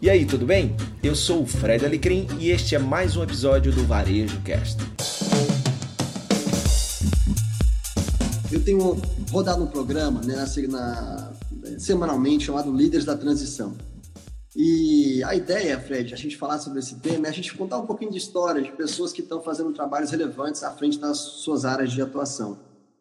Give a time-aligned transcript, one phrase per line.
[0.00, 0.76] E aí, tudo bem?
[1.02, 4.76] Eu sou o Fred Alecrim e este é mais um episódio do Varejo Cast.
[8.52, 11.32] Eu tenho rodado um programa né, na,
[11.78, 13.74] semanalmente chamado Líderes da Transição.
[14.54, 17.86] E a ideia, Fred, a gente falar sobre esse tema é a gente contar um
[17.86, 21.90] pouquinho de história de pessoas que estão fazendo trabalhos relevantes à frente das suas áreas
[21.90, 22.58] de atuação.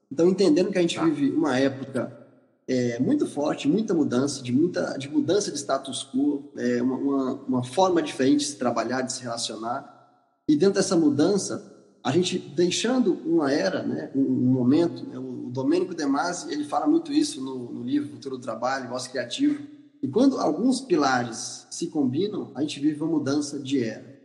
[0.10, 2.25] Então, entendendo que a gente vive uma época
[2.68, 7.34] é, muito forte, muita mudança, de muita de mudança de status quo, é, uma, uma,
[7.48, 9.94] uma, forma diferente de se trabalhar, de se relacionar.
[10.48, 15.50] E dentro dessa mudança, a gente deixando uma era, né, um, um momento, né, o
[15.52, 19.64] Domênico De Masi, ele fala muito isso no, no livro Futuro do Trabalho, Voz Criativo.
[20.02, 24.16] E quando alguns pilares se combinam, a gente vive uma mudança de era.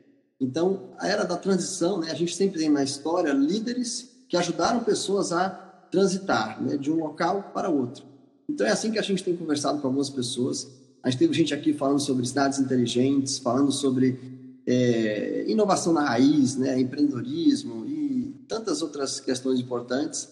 [0.40, 4.80] Então, a era da transição, né, a gente sempre tem na história líderes que ajudaram
[4.80, 5.50] pessoas a
[5.90, 8.09] transitar né, de um local para outro.
[8.50, 10.68] Então é assim que a gente tem conversado com algumas pessoas.
[11.02, 14.18] A gente teve gente aqui falando sobre cidades inteligentes, falando sobre
[14.66, 20.28] é, inovação na raiz, né, empreendedorismo e tantas outras questões importantes.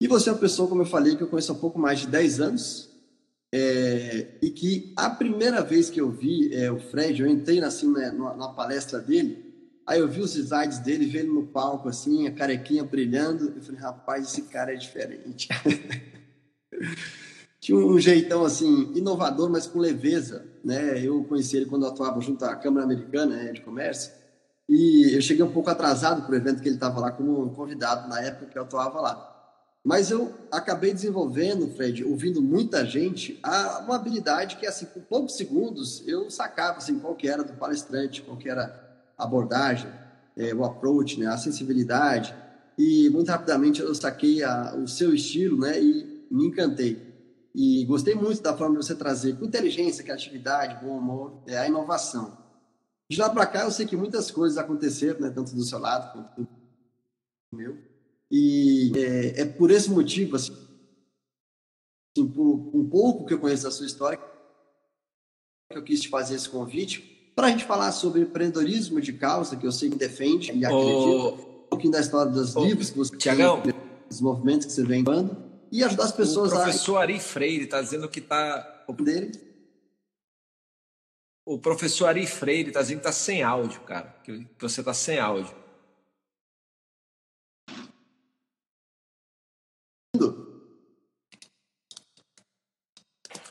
[0.00, 2.08] E você é uma pessoa, como eu falei, que eu conheço há pouco mais de
[2.08, 2.90] 10 anos,
[3.54, 7.92] é, e que a primeira vez que eu vi é, o Fred, eu entrei assim
[7.92, 9.44] na, na, palestra dele,
[9.86, 13.62] aí eu vi os slides dele, vi ele no palco assim, a carequinha brilhando, eu
[13.62, 15.48] falei, rapaz, esse cara é diferente.
[17.60, 20.44] Tinha um jeitão assim, inovador, mas com leveza.
[20.64, 20.98] Né?
[21.04, 24.12] Eu conheci ele quando atuava junto à Câmara Americana né, de Comércio.
[24.68, 28.08] E eu cheguei um pouco atrasado para o evento que ele estava lá como convidado
[28.08, 29.28] na época que eu atuava lá.
[29.84, 33.40] Mas eu acabei desenvolvendo, Fred, ouvindo muita gente,
[33.84, 38.22] uma habilidade que, assim, com poucos segundos, eu sacava assim, qual que era do palestrante,
[38.22, 38.80] qual que era
[39.18, 39.90] a abordagem,
[40.36, 42.32] é, o approach, né, a sensibilidade.
[42.78, 47.12] E muito rapidamente eu saquei a, o seu estilo, né, e me encantei.
[47.54, 51.68] E gostei muito da forma de você trazer com inteligência, criatividade, bom humor, é, a
[51.68, 52.38] inovação.
[53.10, 56.12] De lá para cá, eu sei que muitas coisas aconteceram, né, tanto do seu lado
[56.12, 56.48] quanto do
[57.52, 57.76] meu.
[58.30, 60.54] E é, é por esse motivo, assim,
[62.16, 64.18] por um pouco que eu conheço da sua história,
[65.70, 67.00] que eu quis te fazer esse convite
[67.36, 71.34] para a gente falar sobre empreendedorismo de causa, que eu sei que defende e acredito,
[71.64, 73.60] um pouquinho da história dos livros que você Tiagão.
[73.60, 73.74] tem,
[74.08, 76.56] dos movimentos que você vem dando e ajudar as pessoas a.
[76.56, 77.00] O professor a...
[77.00, 78.84] Ari Freire está dizendo que está.
[79.00, 79.32] Dele.
[81.46, 84.14] O professor Ari Freire está dizendo que está sem áudio, cara.
[84.22, 85.62] Que você está sem áudio.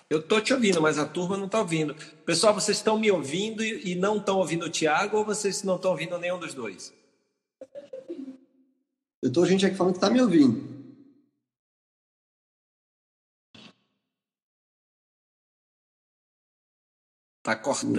[0.08, 1.96] Eu tô te ouvindo, mas a turma não está ouvindo.
[2.26, 5.92] Pessoal, vocês estão me ouvindo e não estão ouvindo o Tiago ou vocês não estão
[5.92, 6.94] ouvindo nenhum dos dois?
[9.22, 10.81] Eu tô gente aqui falando que está me ouvindo.
[17.44, 17.97] Tá cortando.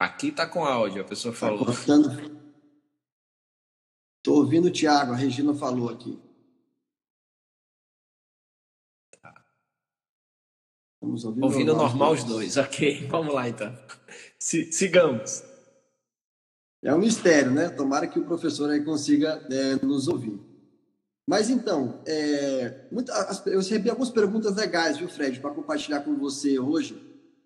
[0.00, 1.66] Aqui tá com áudio, a pessoa tá falou.
[1.66, 2.38] cortando.
[4.22, 6.18] Tô ouvindo o Thiago, a Regina falou aqui.
[9.20, 9.44] Tá.
[10.94, 12.56] Estamos ouvindo, ouvindo normal, normal os dois.
[12.58, 13.76] Ok, vamos lá então.
[14.38, 15.42] sigamos.
[16.82, 17.68] É um mistério, né?
[17.68, 20.47] Tomara que o professor aí consiga é, nos ouvir.
[21.28, 22.86] Mas então, é,
[23.44, 26.98] eu recebi algumas perguntas legais, viu, Fred, para compartilhar com você hoje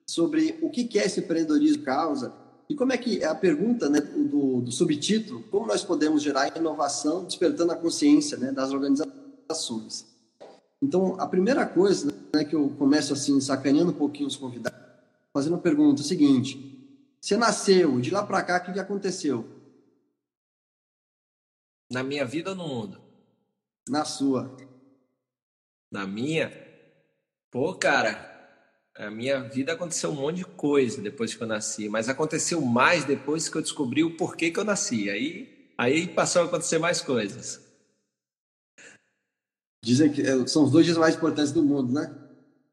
[0.06, 2.32] sobre o que é esse empreendedorismo causa
[2.69, 6.56] e como é que é a pergunta né, do, do subtítulo, como nós podemos gerar
[6.56, 10.06] inovação despertando a consciência né, das organizações.
[10.81, 14.78] Então, a primeira coisa né, que eu começo assim, sacaneando um pouquinho os convidados,
[15.32, 16.88] fazendo a pergunta é seguinte,
[17.20, 19.44] você nasceu, de lá para cá, o que, que aconteceu?
[21.91, 23.01] Na minha vida ou no mundo?
[23.88, 24.56] Na sua.
[25.91, 26.53] Na minha?
[27.50, 28.32] Pô, cara,
[28.94, 33.04] a minha vida aconteceu um monte de coisa depois que eu nasci, mas aconteceu mais
[33.04, 35.10] depois que eu descobri o porquê que eu nasci.
[35.10, 37.60] Aí, aí passou a acontecer mais coisas.
[39.84, 42.14] Dizem que é, são os dois dias mais importantes do mundo, né?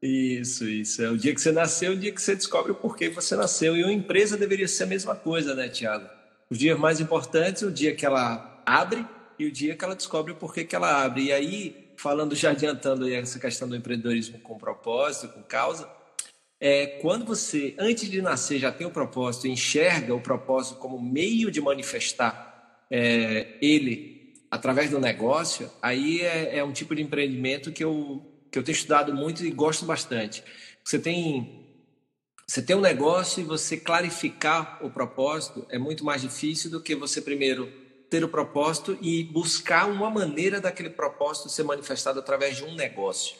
[0.00, 1.02] Isso, isso.
[1.02, 3.76] É o dia que você nasceu, o dia que você descobre o porquê você nasceu.
[3.76, 6.08] E uma empresa deveria ser a mesma coisa, né, Tiago?
[6.48, 9.04] Os dias mais importantes, o dia que ela abre
[9.40, 11.24] e o dia que ela descobre o porquê que ela abre.
[11.24, 15.88] E aí, falando, já adiantando essa questão do empreendedorismo com propósito, com causa,
[16.60, 21.50] é, quando você, antes de nascer, já tem o propósito, enxerga o propósito como meio
[21.50, 27.82] de manifestar é, ele através do negócio, aí é, é, um tipo de empreendimento que
[27.82, 30.44] eu, que eu tenho estudado muito e gosto bastante.
[30.84, 31.64] Você tem,
[32.46, 36.94] você tem um negócio e você clarificar o propósito é muito mais difícil do que
[36.94, 37.72] você primeiro
[38.10, 43.36] ter o propósito e buscar uma maneira daquele propósito ser manifestado através de um negócio.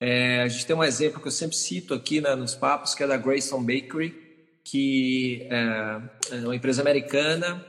[0.00, 3.02] É, a gente tem um exemplo que eu sempre cito aqui né, nos papos, que
[3.02, 4.14] é da Grayson Bakery,
[4.62, 7.64] que é, é uma empresa americana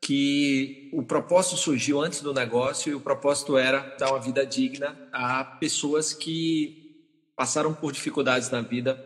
[0.00, 4.96] que o propósito surgiu antes do negócio e o propósito era dar uma vida digna
[5.12, 7.06] a pessoas que
[7.36, 8.98] passaram por dificuldades na vida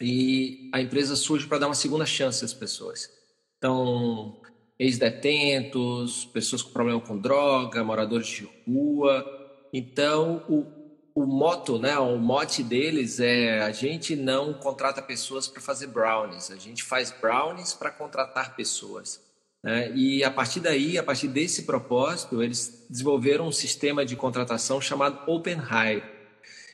[0.00, 3.10] e a empresa surge para dar uma segunda chance às pessoas.
[3.58, 4.39] Então,
[4.80, 9.26] ex-detentos, pessoas com problema com droga, moradores de rua.
[9.70, 10.64] Então, o,
[11.14, 16.50] o moto, né, o mote deles é a gente não contrata pessoas para fazer brownies,
[16.50, 19.20] a gente faz brownies para contratar pessoas.
[19.62, 19.92] Né?
[19.94, 25.30] E a partir daí, a partir desse propósito, eles desenvolveram um sistema de contratação chamado
[25.30, 26.02] Open Hire.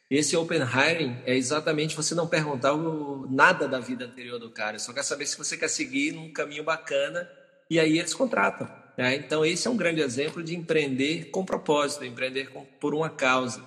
[0.08, 4.78] Esse Open Hiring é exatamente você não perguntar o, nada da vida anterior do cara,
[4.78, 7.28] só quer saber se você quer seguir num caminho bacana
[7.68, 8.68] e aí eles contratam.
[8.96, 9.16] Né?
[9.16, 13.62] Então, esse é um grande exemplo de empreender com propósito, empreender com, por uma causa.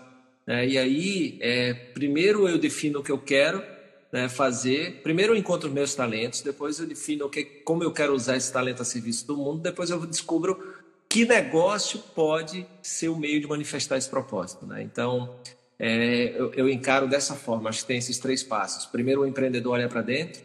[0.45, 0.67] Né?
[0.67, 3.63] E aí, é, primeiro eu defino o que eu quero
[4.11, 5.01] né, fazer.
[5.03, 8.51] Primeiro eu encontro meus talentos, depois eu defino o que, como eu quero usar esse
[8.51, 13.47] talento a serviço do mundo, depois eu descubro que negócio pode ser o meio de
[13.47, 14.65] manifestar esse propósito.
[14.65, 14.83] Né?
[14.83, 15.35] Então,
[15.79, 17.69] é, eu, eu, encaro dessa forma.
[17.69, 18.85] Acho que tem esses três passos.
[18.85, 20.41] Primeiro, o empreendedor olha para dentro,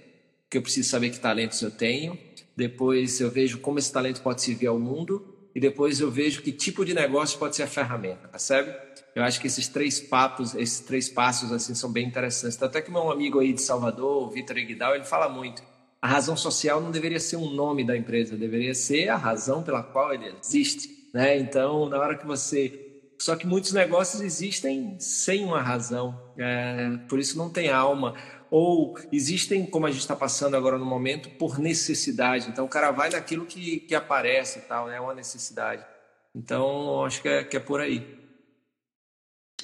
[0.48, 2.18] que eu preciso saber que talentos eu tenho.
[2.56, 5.34] Depois, eu vejo como esse talento pode servir ao mundo.
[5.54, 8.74] E depois, eu vejo que tipo de negócio pode ser a ferramenta, percebe?
[9.14, 12.60] Eu acho que esses três papos, esses três passos assim são bem interessantes.
[12.60, 15.62] Até que meu amigo aí de Salvador, Vitor Eguidal, ele fala muito.
[16.02, 19.82] A razão social não deveria ser um nome da empresa, deveria ser a razão pela
[19.82, 21.38] qual ele existe, né?
[21.38, 22.84] Então, na hora que você
[23.18, 28.14] só que muitos negócios existem sem uma razão, é, por isso não tem alma.
[28.56, 32.48] Ou existem, como a gente está passando agora no momento, por necessidade.
[32.48, 34.94] Então o cara vai naquilo que, que aparece e tal, né?
[34.94, 35.84] é uma necessidade.
[36.32, 38.16] Então acho que é, que é por aí.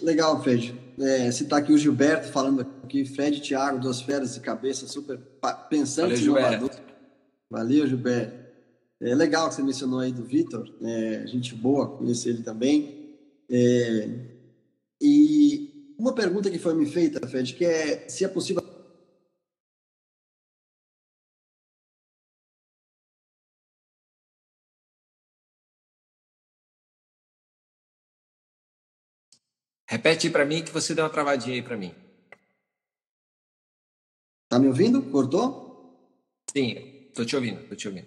[0.02, 0.76] Legal, Fred.
[0.98, 5.20] É, citar aqui o Gilberto falando aqui, Fred e Thiago, duas feras de cabeça, super
[5.68, 6.42] pensantes Valeu.
[6.42, 6.82] Gilberto.
[7.48, 8.40] Valeu, Gilberto.
[9.00, 13.16] É legal que você mencionou aí do Vitor, é, gente boa, conheci ele também.
[13.48, 14.08] É,
[15.00, 18.69] e uma pergunta que foi me feita, Fred, que é se é possível
[29.90, 31.92] Repete para mim que você deu uma travadinha aí para mim.
[34.48, 35.02] Tá me ouvindo?
[35.02, 35.98] Cortou?
[36.56, 38.06] Sim, tô te ouvindo, tô te ouvindo.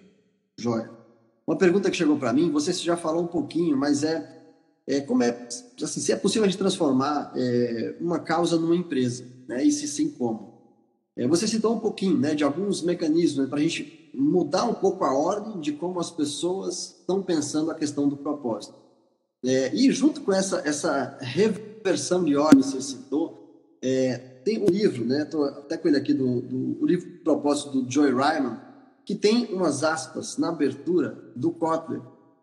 [0.58, 0.90] Joia.
[1.46, 4.46] Uma pergunta que chegou para mim, você já falou um pouquinho, mas é,
[4.86, 5.46] é como é,
[5.82, 9.62] assim, se é possível a gente transformar é, uma causa numa empresa, né?
[9.62, 10.54] E se sim, como?
[11.14, 14.74] É, você citou um pouquinho, né, de alguns mecanismos né, para a gente mudar um
[14.74, 18.74] pouco a ordem de como as pessoas estão pensando a questão do propósito.
[19.44, 21.18] É, e junto com essa, essa
[21.84, 25.22] versão de ordem você citou, é, tem um livro, né?
[25.22, 28.58] Estou até com ele aqui, do, do o livro propósito do Joy Ryman,
[29.04, 32.00] que tem umas aspas na abertura do Kotler,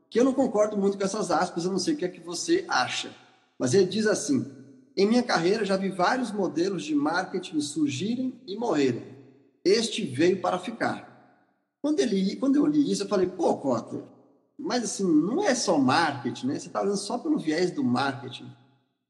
[0.09, 2.19] que eu não concordo muito com essas aspas, eu não sei o que é que
[2.19, 3.09] você acha.
[3.57, 4.45] Mas ele diz assim:
[4.95, 9.03] Em minha carreira já vi vários modelos de marketing surgirem e morrerem.
[9.65, 11.09] Este veio para ficar.
[11.81, 14.03] Quando, ele, quando eu li isso, eu falei: pô, Kotler,
[14.55, 16.59] mas assim, não é só marketing, né?
[16.59, 18.60] Você está olhando só pelo viés do marketing.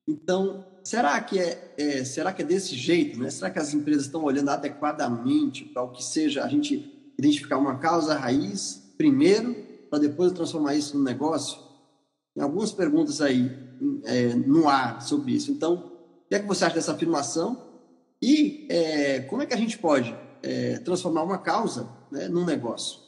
[0.08, 3.20] Então, será que é, é, será que é desse jeito?
[3.20, 3.30] Né?
[3.30, 7.78] Será que as empresas estão olhando adequadamente para o que seja a gente identificar uma
[7.78, 9.56] causa raiz primeiro,
[9.90, 11.60] para depois transformar isso num negócio?
[12.34, 13.52] Tem algumas perguntas aí
[14.06, 15.52] é, no ar sobre isso.
[15.52, 15.74] Então,
[16.26, 17.70] o que é que você acha dessa afirmação?
[18.22, 23.00] E é, como é que a gente pode é, transformar uma causa né, num negócio?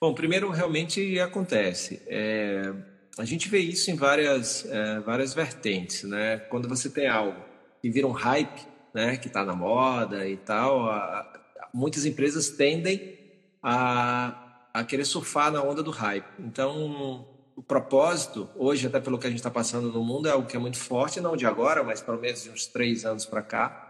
[0.00, 2.02] Bom, primeiro, realmente acontece.
[2.06, 6.38] É a gente vê isso em várias, é, várias vertentes, né?
[6.38, 7.40] Quando você tem algo
[7.80, 9.16] que vira um hype, né?
[9.16, 13.18] Que está na moda e tal, a, a, muitas empresas tendem
[13.62, 16.26] a, a querer surfar na onda do hype.
[16.40, 20.48] Então, o propósito, hoje, até pelo que a gente está passando no mundo, é algo
[20.48, 23.42] que é muito forte, não de agora, mas pelo menos de uns três anos para
[23.42, 23.80] cá.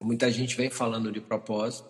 [0.00, 1.88] Muita gente vem falando de propósito.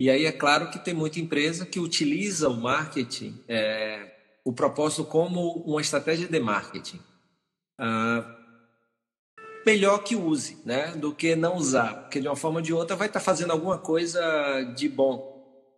[0.00, 4.11] E aí é claro que tem muita empresa que utiliza o marketing é,
[4.44, 7.00] o propósito como uma estratégia de marketing.
[7.78, 8.36] Ah,
[9.64, 12.96] melhor que use, né, do que não usar, porque de uma forma ou de outra
[12.96, 15.32] vai estar fazendo alguma coisa de bom.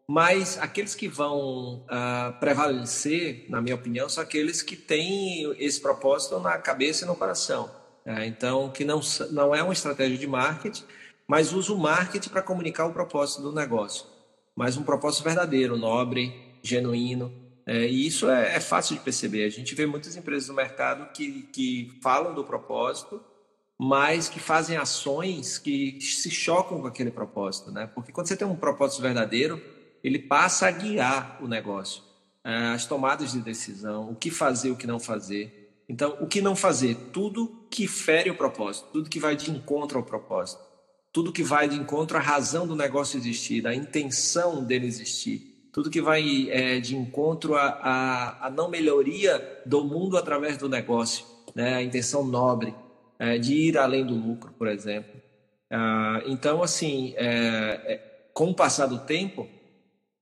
[0.07, 6.39] Mas aqueles que vão ah, prevalecer, na minha opinião, são aqueles que têm esse propósito
[6.41, 7.71] na cabeça e no coração.
[8.05, 8.27] Né?
[8.27, 10.85] Então, que não, não é uma estratégia de marketing,
[11.27, 14.07] mas usa o marketing para comunicar o propósito do negócio.
[14.55, 19.45] Mas um propósito verdadeiro, nobre, genuíno, é, e isso é, é, fácil de perceber.
[19.45, 23.23] A gente vê muitas empresas no mercado que, que falam do propósito,
[23.79, 27.87] mas que fazem ações que se chocam com aquele propósito, né?
[27.87, 29.61] Porque quando você tem um propósito verdadeiro,
[30.03, 32.03] ele passa a guiar o negócio,
[32.45, 35.63] é, as tomadas de decisão, o que fazer, o que não fazer.
[35.89, 36.95] Então, o que não fazer?
[37.13, 40.63] Tudo que fere o propósito, tudo que vai de encontro ao propósito,
[41.13, 45.91] tudo que vai de encontro à razão do negócio existir, da intenção dele existir, tudo
[45.91, 51.27] que vai é, de encontro à, à, à, não melhoria do mundo através do negócio,
[51.53, 51.75] né?
[51.75, 52.73] a intenção nobre
[53.19, 55.21] é, de ir além do lucro, por exemplo.
[55.69, 57.27] Ah, então, assim, é,
[57.87, 59.49] é, com o passar do tempo,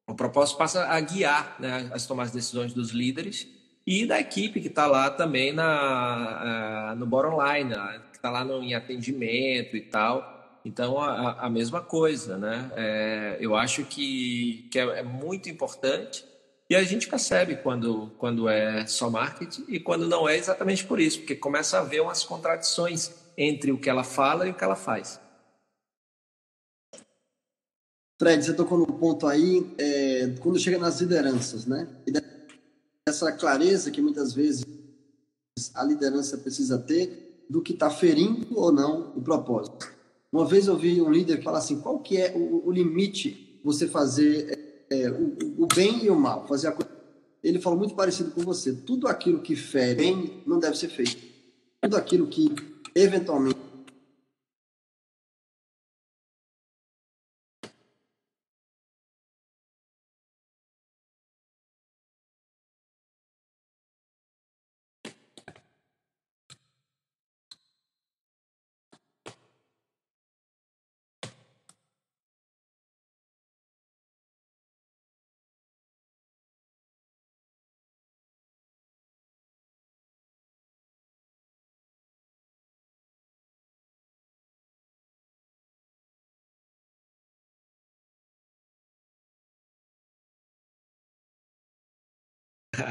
[0.09, 3.47] o propósito passa a guiar né, as tomadas de decisões dos líderes
[3.87, 8.31] e da equipe que está lá também na, uh, no bottom line, né, que está
[8.31, 10.32] lá no, em atendimento e tal.
[10.65, 12.71] Então, a, a mesma coisa, né?
[12.77, 16.25] É, eu acho que, que é, é, muito importante
[16.71, 21.01] e a gente percebe quando, quando é só marketing e quando não é exatamente por
[21.01, 24.65] isso, porque começa a haver umas contradições entre o que ela fala e o que
[24.65, 25.21] ela faz.
[28.19, 31.89] Fred, você tocou no ponto aí, é, quando chega nas lideranças, né?
[32.07, 32.13] E
[33.09, 34.65] essa clareza que muitas vezes
[35.75, 39.92] a liderança precisa ter do que está ferindo ou não o propósito.
[40.33, 43.87] Uma vez eu vi um líder falar assim, qual que é o, o limite você
[43.87, 46.91] fazer é, o, o, bem e o mal, fazer a coisa...
[47.45, 51.19] Ele falou muito parecido com você, tudo aquilo que fere bem não deve ser feito.
[51.83, 52.55] Tudo aquilo que
[52.95, 53.59] eventualmente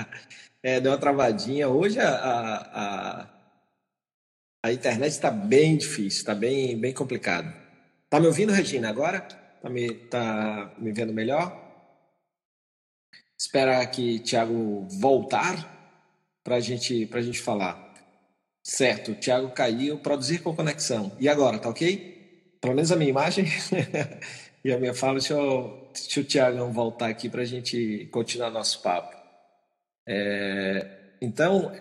[0.63, 1.67] É, deu uma travadinha.
[1.67, 3.29] Hoje a, a,
[4.63, 7.51] a internet está bem difícil, está bem, bem complicado.
[8.07, 9.21] Tá me ouvindo, Regina, agora?
[9.21, 11.59] Tá me, tá me vendo melhor?
[13.39, 15.81] Espera que Thiago voltar
[16.43, 17.91] para gente, a gente falar.
[18.63, 21.11] Certo, o Thiago caiu, produzir com conexão.
[21.19, 22.55] E agora, tá ok?
[22.61, 23.45] Pelo menos a minha imagem
[24.63, 25.13] e a minha fala.
[25.13, 29.20] Deixa, eu, deixa o voltar aqui para a gente continuar nosso papo.
[30.13, 30.87] É,
[31.21, 31.71] então,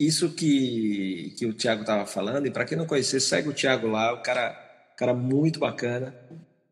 [0.00, 3.86] isso que, que o Tiago estava falando, e para quem não conhecer, segue o Tiago
[3.86, 4.52] lá, o cara,
[4.96, 6.14] cara muito bacana.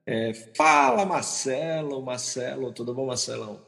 [0.07, 3.61] É, fala, Marcelo, Marcelo, tudo bom, Marcelão?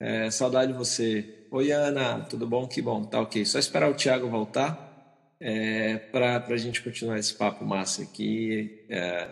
[0.00, 1.46] É, saudade de você.
[1.50, 2.66] Oi, Ana, tudo bom?
[2.66, 3.44] Que bom, tá ok.
[3.44, 8.86] Só esperar o Tiago voltar é, para a gente continuar esse papo massa aqui.
[8.88, 9.28] É,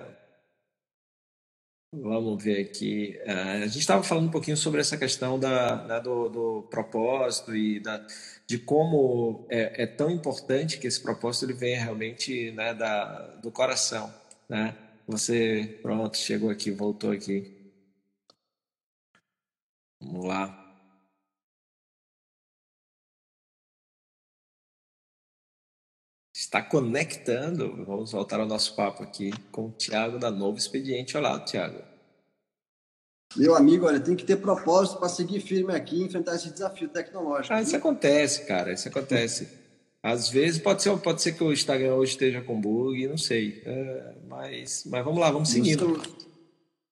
[1.93, 3.19] Vamos ver aqui.
[3.27, 7.55] Uh, a gente estava falando um pouquinho sobre essa questão da, né, do, do, propósito
[7.55, 8.07] e da,
[8.47, 13.51] de como é, é, tão importante que esse propósito ele venha realmente né, da, do
[13.51, 14.13] coração.
[14.49, 14.77] Né?
[15.09, 17.73] Você, pronto, chegou aqui, voltou aqui.
[20.01, 20.60] Vamos lá.
[26.51, 27.85] Está conectando.
[27.87, 31.17] Vamos voltar ao nosso papo aqui com o Tiago da Novo Expediente.
[31.17, 31.81] Olá, Tiago.
[33.37, 36.89] Meu amigo, olha, tem que ter propósito para seguir firme aqui e enfrentar esse desafio
[36.89, 37.55] tecnológico.
[37.55, 39.49] Ah, isso acontece, cara, isso acontece.
[40.03, 43.63] Às vezes pode ser, pode ser que o Instagram hoje esteja com bug, não sei.
[43.65, 45.87] É, mas, mas vamos lá, vamos seguindo.
[45.87, 46.17] Meu celular,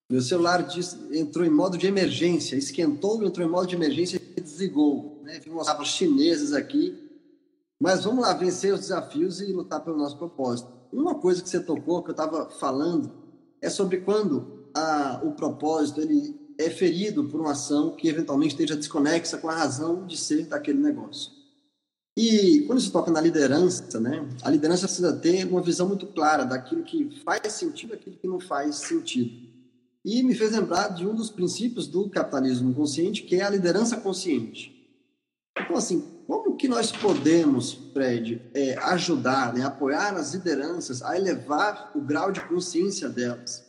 [0.09, 4.41] meu celular disse, entrou em modo de emergência, esquentou, entrou em modo de emergência e
[4.41, 5.21] desligou.
[5.25, 5.41] Né?
[5.43, 7.08] Vimos os chineses aqui
[7.81, 10.73] mas vamos lá vencer os desafios e lutar pelo nosso propósito.
[10.93, 13.13] Uma coisa que você tocou, que eu estava falando,
[13.61, 18.77] é sobre quando a, o propósito ele é ferido por uma ação que eventualmente esteja
[18.77, 21.31] desconexa com a razão de ser daquele negócio.
[22.17, 26.45] E quando se toca na liderança, né, a liderança precisa ter uma visão muito clara
[26.45, 29.49] daquilo que faz sentido e daquilo que não faz sentido.
[30.05, 33.97] E me fez lembrar de um dos princípios do capitalismo consciente, que é a liderança
[33.99, 34.75] consciente.
[35.57, 41.91] Então, assim, como que nós podemos, Fred, é, ajudar, né, apoiar as lideranças a elevar
[41.95, 43.65] o grau de consciência delas,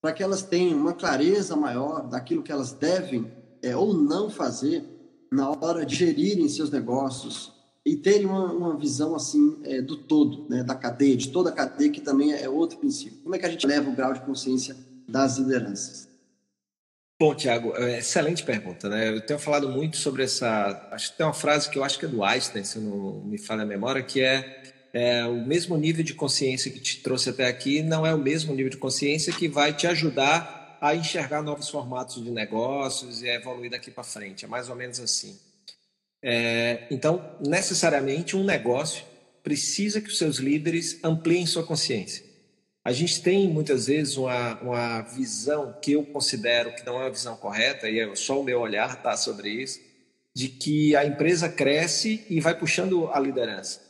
[0.00, 3.30] para que elas tenham uma clareza maior daquilo que elas devem
[3.62, 4.82] é, ou não fazer
[5.30, 7.52] na hora de gerirem seus negócios
[7.84, 11.52] e terem uma, uma visão assim é, do todo, né, da cadeia, de toda a
[11.52, 13.18] cadeia, que também é outro princípio.
[13.22, 14.74] Como é que a gente leva o grau de consciência
[15.06, 16.09] das lideranças?
[17.20, 19.10] Bom, Tiago, é, excelente pergunta, né?
[19.10, 20.88] Eu tenho falado muito sobre essa.
[20.90, 23.36] Acho que tem uma frase que eu acho que é do Einstein, se não me
[23.36, 24.58] falha a memória, que é,
[24.92, 28.52] É, o mesmo nível de consciência que te trouxe até aqui não é o mesmo
[28.54, 33.34] nível de consciência que vai te ajudar a enxergar novos formatos de negócios e a
[33.36, 34.44] evoluir daqui para frente.
[34.44, 35.38] É mais ou menos assim.
[36.22, 39.04] É, então, necessariamente, um negócio
[39.44, 42.24] precisa que os seus líderes ampliem sua consciência.
[42.84, 47.10] A gente tem muitas vezes uma, uma visão que eu considero que não é uma
[47.10, 49.78] visão correta, e é só o meu olhar está sobre isso,
[50.34, 53.80] de que a empresa cresce e vai puxando a liderança.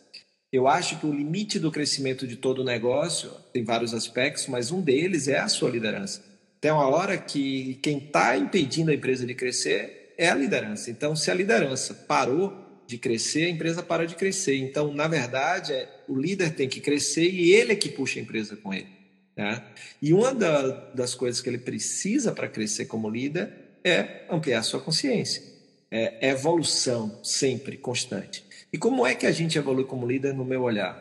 [0.53, 4.81] Eu acho que o limite do crescimento de todo negócio tem vários aspectos, mas um
[4.81, 6.25] deles é a sua liderança.
[6.61, 10.91] Tem uma hora que quem está impedindo a empresa de crescer é a liderança.
[10.91, 12.53] Então, se a liderança parou
[12.87, 14.57] de crescer, a empresa para de crescer.
[14.57, 18.23] Então, na verdade, é, o líder tem que crescer e ele é que puxa a
[18.23, 18.89] empresa com ele.
[19.37, 19.63] Né?
[20.03, 23.53] E uma da, das coisas que ele precisa para crescer como líder
[23.85, 25.41] é ampliar sua consciência.
[25.89, 28.45] É, evolução sempre, constante.
[28.73, 30.99] E como é que a gente evolui como líder no meu olhar?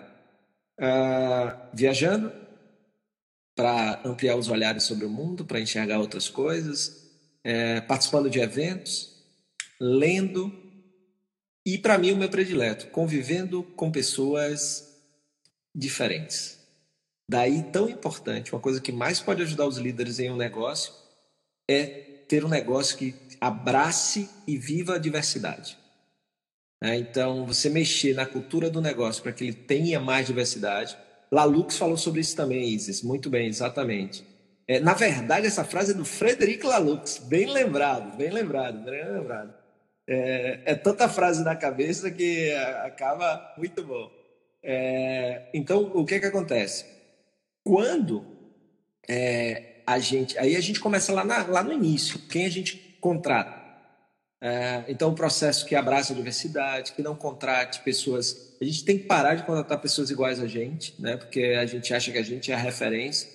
[0.79, 2.31] Ah, viajando
[3.55, 7.09] para ampliar os olhares sobre o mundo, para enxergar outras coisas,
[7.43, 9.15] é, participando de eventos,
[9.79, 10.53] lendo,
[11.65, 14.88] e para mim o meu predileto, convivendo com pessoas
[15.73, 16.59] diferentes.
[17.29, 20.93] Daí tão importante, uma coisa que mais pode ajudar os líderes em um negócio
[21.69, 21.85] é
[22.27, 25.77] ter um negócio que abrace e viva a diversidade.
[26.81, 30.97] É, então, você mexer na cultura do negócio para que ele tenha mais diversidade.
[31.31, 33.03] Lalux falou sobre isso também, Isis.
[33.03, 34.25] Muito bem, exatamente.
[34.67, 37.17] É, na verdade, essa frase é do Frederic Lalux.
[37.27, 39.53] Bem lembrado, bem lembrado, bem lembrado.
[40.07, 42.51] É, é tanta frase na cabeça que
[42.83, 44.18] acaba muito bom.
[44.63, 46.85] É, então, o que que acontece?
[47.63, 48.25] Quando
[49.07, 52.97] é, a gente, aí a gente começa lá, na, lá no início, quem a gente
[52.99, 53.59] contrata.
[54.41, 58.55] É, então, o processo que abraça a diversidade, que não contrate pessoas.
[58.61, 61.17] A gente tem que parar de contratar pessoas iguais a gente, né?
[61.17, 63.29] Porque a gente acha que a gente é a referência.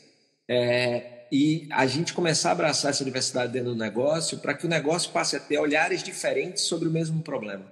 [0.48, 4.68] É, e a gente começar a abraçar essa diversidade dentro do negócio para que o
[4.68, 7.64] negócio passe a ter olhares diferentes sobre o mesmo problema.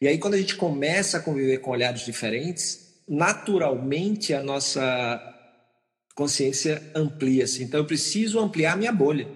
[0.00, 2.81] E aí, quando a gente começa a conviver com olhares diferentes,
[3.12, 5.20] naturalmente a nossa
[6.14, 7.62] consciência amplia-se.
[7.62, 9.28] Então, eu preciso ampliar minha bolha.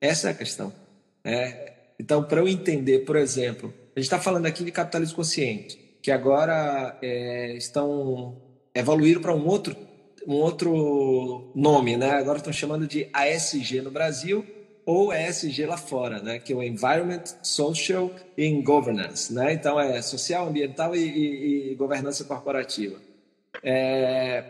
[0.00, 0.72] Essa é a questão.
[1.24, 5.76] É, então, para eu entender, por exemplo, a gente está falando aqui de capitalismo consciente,
[6.00, 8.40] que agora é, estão
[8.72, 9.76] evoluíram para um outro
[10.24, 12.10] um outro nome, né?
[12.10, 14.44] Agora estão chamando de ASG no Brasil
[14.84, 16.38] ou ESG lá fora, né?
[16.38, 19.54] Que é o Environment, Social and Governance, né?
[19.54, 23.07] Então é social, ambiental e, e, e governança corporativa.
[23.62, 24.44] É...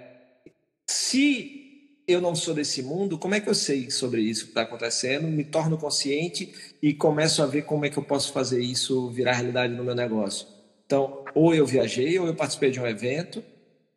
[0.87, 1.59] Se
[2.07, 5.29] eu não sou desse mundo, como é que eu sei sobre isso que está acontecendo?
[5.29, 9.35] Me torno consciente e começo a ver como é que eu posso fazer isso virar
[9.35, 10.47] realidade no meu negócio.
[10.87, 13.45] Então, ou eu viajei, ou eu participei de um evento,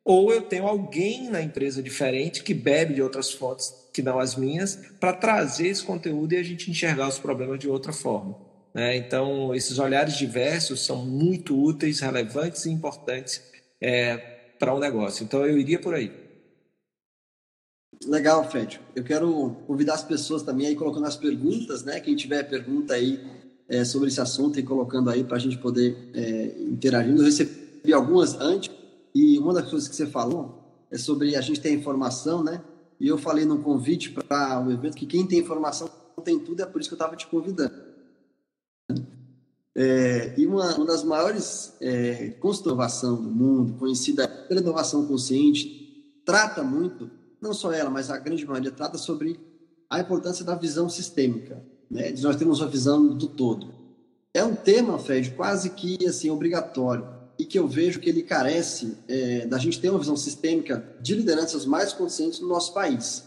[0.03, 4.35] ou eu tenho alguém na empresa diferente que bebe de outras fontes que não as
[4.35, 8.37] minhas para trazer esse conteúdo e a gente enxergar os problemas de outra forma.
[8.73, 8.97] Né?
[8.97, 13.41] Então, esses olhares diversos são muito úteis, relevantes e importantes
[13.79, 14.30] é,
[14.61, 15.23] para o um negócio.
[15.23, 16.11] Então, eu iria por aí.
[18.05, 18.79] Legal, Fred.
[18.95, 21.99] Eu quero convidar as pessoas também aí colocando as perguntas, né?
[21.99, 23.19] Quem tiver pergunta aí
[23.67, 27.15] é, sobre esse assunto e colocando aí para a gente poder é, interagir.
[27.15, 28.69] Eu recebi algumas antes
[29.15, 32.61] e uma das coisas que você falou é sobre a gente ter informação, né?
[32.99, 35.89] E eu falei no convite para o evento que quem tem informação
[36.23, 37.73] tem tudo, é por isso que eu estava te convidando.
[39.75, 47.09] É, e uma, uma, das maiores é, do mundo, conhecida pela inovação consciente, trata muito,
[47.41, 49.39] não só ela, mas a grande maioria, trata sobre
[49.89, 52.11] a importância da visão sistêmica, né?
[52.11, 53.73] de nós termos uma visão do todo.
[54.33, 57.05] É um tema, Fred, quase que assim obrigatório
[57.37, 61.15] e que eu vejo que ele carece é, da gente ter uma visão sistêmica de
[61.15, 63.23] lideranças mais conscientes no nosso país.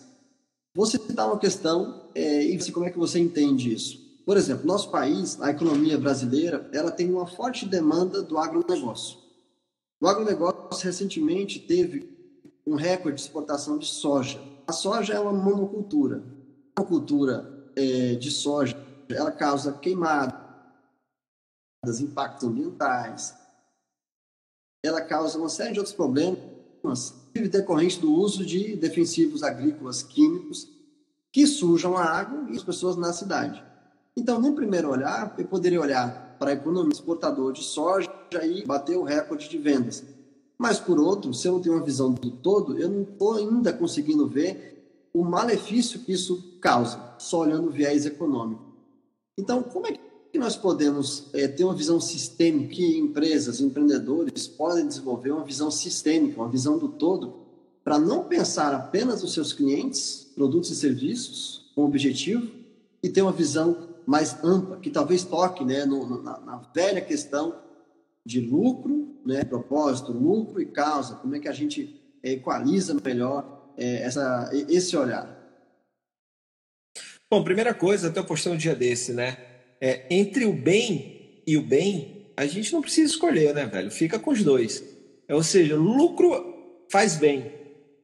[0.75, 4.04] Vou citar uma questão é, e como é que você entende isso.
[4.25, 9.19] Por exemplo, nosso país, a economia brasileira, ela tem uma forte demanda do agronegócio.
[10.01, 12.15] O agronegócio recentemente teve
[12.67, 14.41] um recorde de exportação de soja.
[14.67, 16.25] A soja é uma monocultura.
[16.75, 18.75] A monocultura é, de soja,
[19.11, 20.41] ela causa queimadas,
[22.01, 23.35] impactos ambientais,
[24.83, 30.69] ela causa uma série de outros problemas decorrentes do uso de defensivos agrícolas químicos
[31.33, 33.65] que sujam a água e as pessoas na cidade.
[34.17, 38.11] Então, no primeiro olhar, eu poderia olhar para a economia exportador de soja
[38.43, 40.05] e bater o recorde de vendas.
[40.57, 43.73] Mas, por outro, se eu não tenho uma visão do todo, eu não estou ainda
[43.73, 48.63] conseguindo ver o malefício que isso causa, só olhando o viés econômico.
[49.37, 54.49] Então, como é que que nós podemos é, ter uma visão sistêmica, que empresas, empreendedores
[54.49, 57.35] podem desenvolver uma visão sistêmica, uma visão do todo,
[57.85, 62.51] para não pensar apenas nos seus clientes, produtos e serviços, com objetivo,
[63.01, 67.59] e ter uma visão mais ampla, que talvez toque né, no, na, na, velha questão
[68.25, 73.73] de lucro, né, propósito, lucro e causa, como é que a gente é, equaliza melhor
[73.77, 75.43] é, essa, esse olhar.
[77.31, 79.55] Bom, primeira coisa, até eu postei um dia desse, né?
[79.85, 83.91] é, entre o bem e o bem, a gente não precisa escolher, né, velho?
[83.91, 84.83] Fica com os dois.
[85.29, 87.53] É, ou seja, lucro faz bem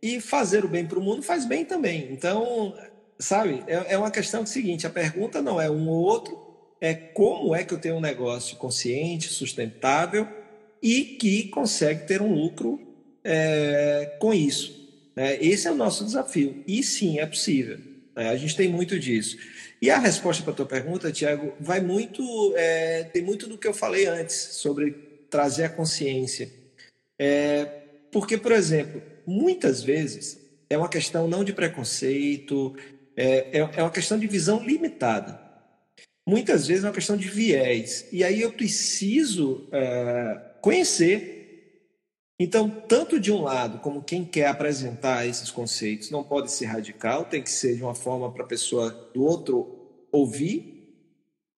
[0.02, 2.12] e fazer o bem para o mundo faz bem também.
[2.12, 2.74] Então,
[3.20, 6.38] sabe, é, é uma questão seguinte: a pergunta não é um ou outro,
[6.80, 10.26] é como é que eu tenho um negócio consciente, sustentável
[10.82, 12.80] e que consegue ter um lucro
[13.22, 14.80] é, com isso.
[15.14, 16.64] É, esse é o nosso desafio.
[16.66, 17.78] E sim, é possível.
[18.16, 19.36] É, a gente tem muito disso.
[19.82, 22.22] E a resposta para a tua pergunta, Tiago, vai muito,
[22.56, 24.92] é, tem muito do que eu falei antes sobre
[25.28, 26.50] trazer a consciência.
[27.18, 27.64] É,
[28.10, 32.74] porque, por exemplo, muitas vezes é uma questão não de preconceito,
[33.20, 35.40] é, é, é uma questão de visão limitada.
[36.26, 38.06] Muitas vezes é uma questão de viés.
[38.12, 41.40] E aí eu preciso é, conhecer
[42.42, 47.26] então, tanto de um lado, como quem quer apresentar esses conceitos, não pode ser radical,
[47.26, 50.88] tem que ser de uma forma para a pessoa do outro ouvir,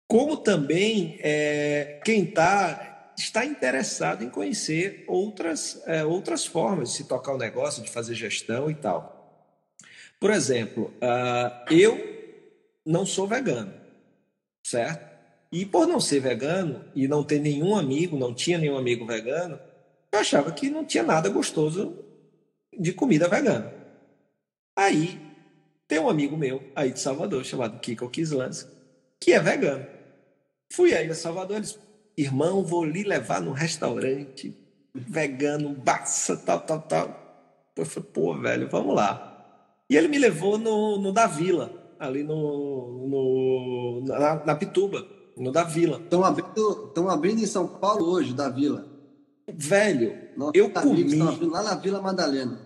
[0.08, 7.04] como também é, quem tá, está interessado em conhecer outras, é, outras formas de se
[7.04, 9.21] tocar o negócio, de fazer gestão e tal.
[10.22, 11.98] Por exemplo, uh, eu
[12.86, 13.74] não sou vegano,
[14.64, 15.04] certo?
[15.50, 19.58] E por não ser vegano e não ter nenhum amigo, não tinha nenhum amigo vegano,
[20.12, 21.98] eu achava que não tinha nada gostoso
[22.72, 23.74] de comida vegana.
[24.76, 25.20] Aí
[25.88, 28.68] tem um amigo meu aí de Salvador, chamado Kiko Kislans,
[29.18, 29.84] que é vegano.
[30.72, 31.76] Fui aí a Salvador, eles,
[32.16, 34.56] irmão, vou lhe levar num restaurante
[34.94, 37.72] vegano, baça, tal, tal, tal.
[37.74, 39.31] Eu falei, pô, velho, vamos lá.
[39.92, 45.52] E ele me levou no, no da Vila, ali no, no na, na Pituba, no
[45.52, 45.98] da Vila.
[45.98, 48.86] Estão abrindo, abrindo em São Paulo hoje, da Vila.
[49.52, 51.14] Velho, Nossa, eu comi.
[51.14, 52.58] Lá na Vila Madalena.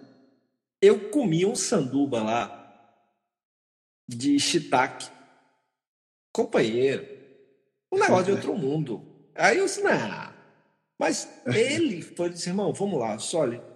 [0.81, 2.93] Eu comi um sanduba lá
[4.09, 5.09] de shiitake.
[6.33, 7.09] Companheiro.
[7.91, 9.03] Um negócio de outro mundo.
[9.35, 10.33] Aí eu disse, não.
[10.97, 13.76] Mas ele foi disse, irmão, vamos lá, olha.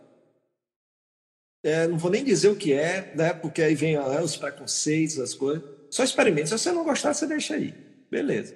[1.63, 3.33] É, não vou nem dizer o que é, né?
[3.33, 5.63] Porque aí vem ah, os preconceitos, as coisas.
[5.91, 6.49] Só experimente.
[6.49, 7.75] Se você não gostar, você deixa aí.
[8.11, 8.55] Beleza.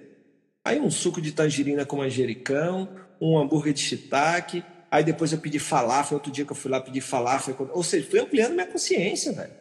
[0.65, 2.89] Aí um suco de tangerina com manjericão,
[3.21, 6.81] um hambúrguer de shiitake, aí depois eu pedi falafel, outro dia que eu fui lá
[6.81, 9.53] pedir falafel, ou seja, fui ampliando minha consciência, velho.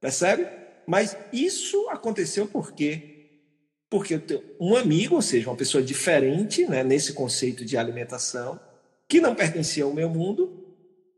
[0.00, 0.46] Percebe?
[0.86, 3.16] Mas isso aconteceu por quê?
[3.90, 8.60] Porque eu tenho um amigo, ou seja, uma pessoa diferente né, nesse conceito de alimentação,
[9.08, 10.65] que não pertencia ao meu mundo.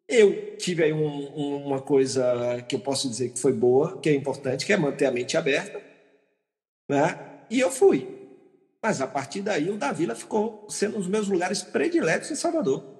[0.09, 4.15] Eu tive aí um, uma coisa que eu posso dizer que foi boa, que é
[4.15, 5.83] importante, que é manter a mente aberta.
[6.89, 7.43] Né?
[7.51, 8.09] E eu fui.
[8.83, 12.37] Mas a partir daí, o da Vila ficou sendo um dos meus lugares prediletos em
[12.37, 12.99] Salvador.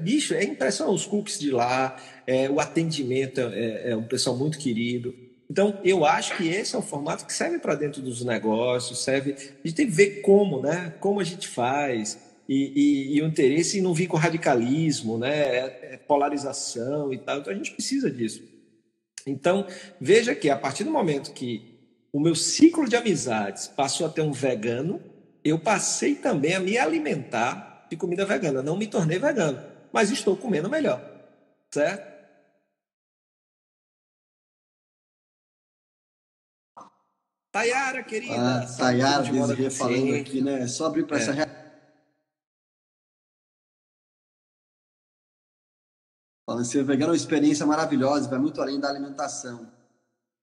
[0.00, 4.58] Bicho, é impressionante os cookies de lá, é, o atendimento é, é, um pessoal muito
[4.58, 5.14] querido.
[5.50, 9.32] Então, eu acho que esse é o formato que serve para dentro dos negócios, serve.
[9.32, 10.94] A gente tem que ver como, né?
[11.00, 12.16] Como a gente faz.
[12.50, 15.38] E, e, e o interesse em não vir com radicalismo, né?
[15.38, 17.38] É, é polarização e tal.
[17.38, 18.42] Então, a gente precisa disso.
[19.24, 19.64] Então,
[20.00, 21.78] veja que a partir do momento que
[22.12, 25.00] o meu ciclo de amizades passou a ter um vegano,
[25.44, 28.64] eu passei também a me alimentar de comida vegana.
[28.64, 31.00] Não me tornei vegano, mas estou comendo melhor,
[31.70, 32.10] certo?
[37.52, 38.34] Tayara, querida.
[38.34, 40.66] Ah, Tayara, Desirê falando aqui, né?
[40.66, 41.20] Só abrir para é.
[41.20, 41.32] essa
[46.64, 49.68] Ser vegano é uma experiência maravilhosa, vai muito além da alimentação.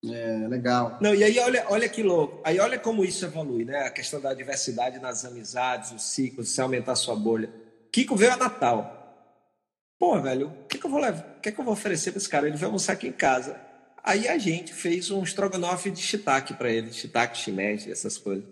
[0.06, 0.98] É, legal.
[1.02, 2.42] Não, e aí olha, olha que louco.
[2.44, 3.80] Aí olha como isso evolui, né?
[3.86, 7.50] A questão da diversidade nas amizades, os ciclos, se aumentar sua bolha.
[7.92, 8.94] Kiko veio a Natal.
[10.00, 11.36] Pô, velho, o que, que eu vou levar?
[11.38, 12.48] O que, que eu vou oferecer para esse cara?
[12.48, 13.60] Ele vai almoçar aqui em casa.
[14.04, 18.46] Aí a gente fez um estrogonofe de shiitake para ele, shiitake, shimeji, essas coisas.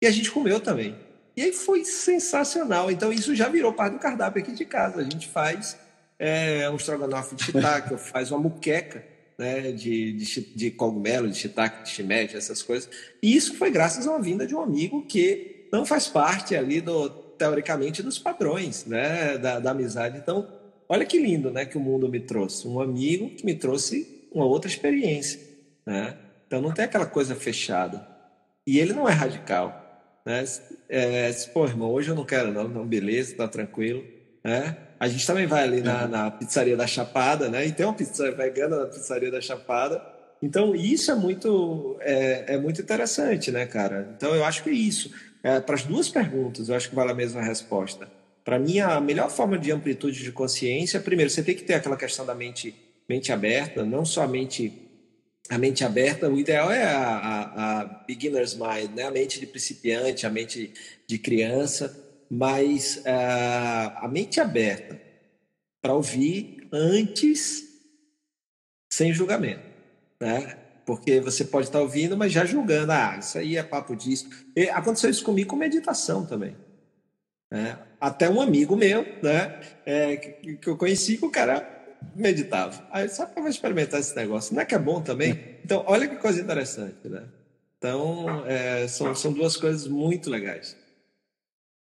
[0.00, 0.96] E a gente comeu também.
[1.36, 2.90] E aí foi sensacional.
[2.90, 5.00] Então isso já virou parte do cardápio aqui de casa.
[5.00, 5.76] A gente faz
[6.18, 9.04] é, um estrogonofe de shiitake, faz uma muqueca
[9.38, 12.88] né, de, de, de cogumelo, de shiitake, de shimeji, essas coisas.
[13.22, 16.80] E isso foi graças a uma vinda de um amigo que não faz parte ali
[16.80, 20.18] do teoricamente dos padrões, né, da, da amizade.
[20.18, 20.48] Então,
[20.88, 24.46] olha que lindo, né, que o mundo me trouxe, um amigo que me trouxe uma
[24.46, 25.40] outra experiência,
[25.84, 26.16] né?
[26.46, 28.06] Então não tem aquela coisa fechada.
[28.66, 29.82] E ele não é radical.
[30.24, 30.44] Né?
[30.88, 34.04] É, pô, irmão, hoje eu não quero, não, não beleza, tá tranquilo.
[34.44, 34.76] Né?
[34.98, 37.66] A gente também vai ali na, na, pizzaria da Chapada, né?
[37.66, 40.02] E tem uma pizza vegana na pizzaria da Chapada.
[40.42, 44.08] Então, isso é muito, é, é muito interessante, né, cara?
[44.16, 45.10] Então, eu acho que é isso.
[45.42, 48.08] É, Para as duas perguntas, eu acho que vale a mesma resposta.
[48.44, 51.96] Para mim, a melhor forma de amplitude de consciência, primeiro, você tem que ter aquela
[51.96, 52.74] questão da mente,
[53.08, 54.86] mente aberta, não somente
[55.48, 59.04] a mente aberta, o ideal é a, a, a, beginner's mind, né?
[59.04, 60.72] a mente de principiante, a mente
[61.06, 65.00] de criança, mas uh, a mente aberta
[65.80, 67.64] para ouvir antes,
[68.92, 69.62] sem julgamento,
[70.20, 70.58] né?
[70.84, 74.28] Porque você pode estar ouvindo, mas já julgando, ah, isso aí é papo disso.
[74.54, 76.56] E aconteceu isso comigo com meditação também.
[77.50, 77.76] Né?
[78.00, 81.76] Até um amigo meu, né, é, que, que eu conheci, que o cara
[82.14, 82.86] meditava.
[82.92, 84.54] Aí, só para experimentar esse negócio.
[84.54, 85.56] Não é que é bom também?
[85.64, 87.24] Então, olha que coisa interessante, né?
[87.78, 90.76] Então, é, são, são duas coisas muito legais.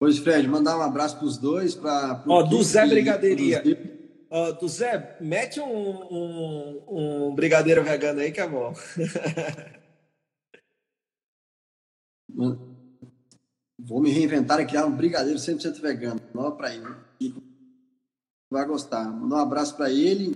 [0.01, 1.75] Pois, Fred, mandar um abraço para os dois.
[1.75, 3.63] Pra, Ó, do Zé Brigadeiria.
[4.31, 8.73] Ó, do Zé, mete um, um, um brigadeiro vegano aí que é bom.
[13.79, 16.21] Vou me reinventar e criar um brigadeiro 100% vegano.
[16.33, 16.87] Nova para ele
[18.51, 19.05] vai gostar.
[19.05, 20.35] Mandar um abraço para ele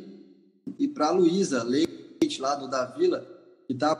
[0.78, 3.26] e para a Luísa Leite, lá do da Vila,
[3.66, 3.96] que está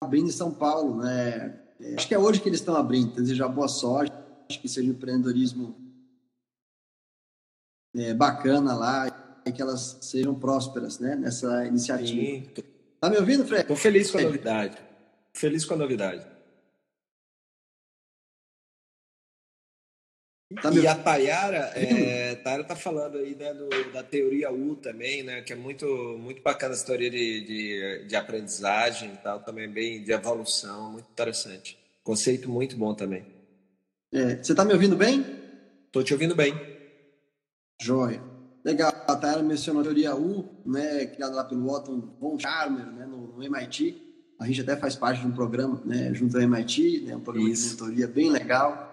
[0.00, 1.02] abrindo em São Paulo.
[1.02, 1.58] Né?
[1.80, 3.14] É, acho que é hoje que eles estão abrindo.
[3.14, 4.12] Desejar boa sorte,
[4.60, 5.76] que seja um empreendedorismo
[7.94, 11.16] é, bacana lá e que elas sejam prósperas né?
[11.16, 12.06] nessa iniciativa.
[12.06, 12.64] Sim.
[13.00, 13.62] Tá me ouvindo, Fred?
[13.62, 14.78] Estou feliz com a novidade.
[15.34, 16.32] Feliz com a novidade.
[20.60, 25.22] Tá e a Tayara, é, Tayara tá falando aí né, do, da teoria U também,
[25.22, 25.40] né?
[25.40, 25.86] Que é muito,
[26.18, 31.08] muito bacana essa teoria de, de, de aprendizagem e tal, também bem de evolução, muito
[31.10, 31.78] interessante.
[32.02, 33.24] Conceito muito bom também.
[34.12, 35.24] É, você tá me ouvindo bem?
[35.90, 36.54] Tô te ouvindo bem.
[37.80, 38.22] Joia.
[38.62, 43.06] Legal, a Tayara mencionou a teoria U, né, criada lá pelo Otto von Charmer, né,
[43.06, 43.96] no, no, MIT.
[44.38, 47.50] A gente até faz parte de um programa, né, junto ao MIT, né, um programa
[47.50, 47.64] Isso.
[47.64, 48.88] de mentoria bem legal.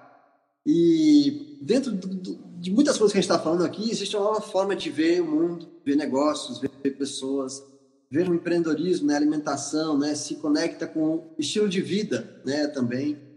[0.65, 4.25] E dentro do, do, de muitas coisas que a gente está falando aqui, existe uma
[4.25, 7.61] nova forma de ver o mundo, ver negócios, ver pessoas,
[8.09, 13.28] ver o empreendedorismo, né, alimentação, né, se conecta com o estilo de vida, né, também.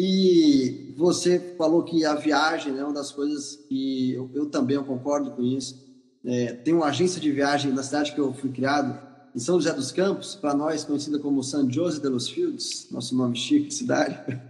[0.00, 4.76] E você falou que a viagem é né, uma das coisas que eu, eu também
[4.76, 5.76] eu concordo com isso.
[6.24, 8.96] É, tem uma agência de viagem na cidade que eu fui criado,
[9.34, 13.16] em São José dos Campos, para nós conhecida como San José de los Fields, nosso
[13.16, 14.40] nome chique de cidade.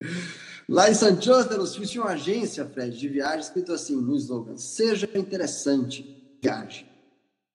[0.68, 3.96] Lá em San José de los Fios tinha uma agência, Fred, de viagem, escrito assim
[3.96, 6.86] no slogan: Seja interessante, viagem.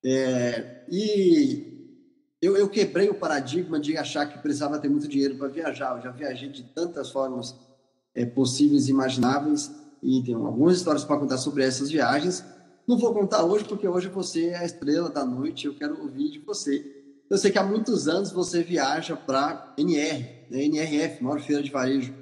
[0.04, 1.77] É, e
[2.42, 5.96] eu, eu, quebrei o paradigma de achar que precisava ter muito dinheiro para viajar.
[5.96, 7.56] Eu já viajei de tantas formas
[8.14, 9.72] é, possíveis e imagináveis
[10.02, 12.46] e tenho algumas histórias para contar sobre essas viagens.
[12.88, 15.66] Não vou contar hoje porque hoje você é a estrela da noite.
[15.66, 16.96] Eu quero ouvir de você.
[17.30, 21.72] Eu sei que há muitos anos você viaja para NR, né, NRF, maior feira de
[21.72, 22.14] varejo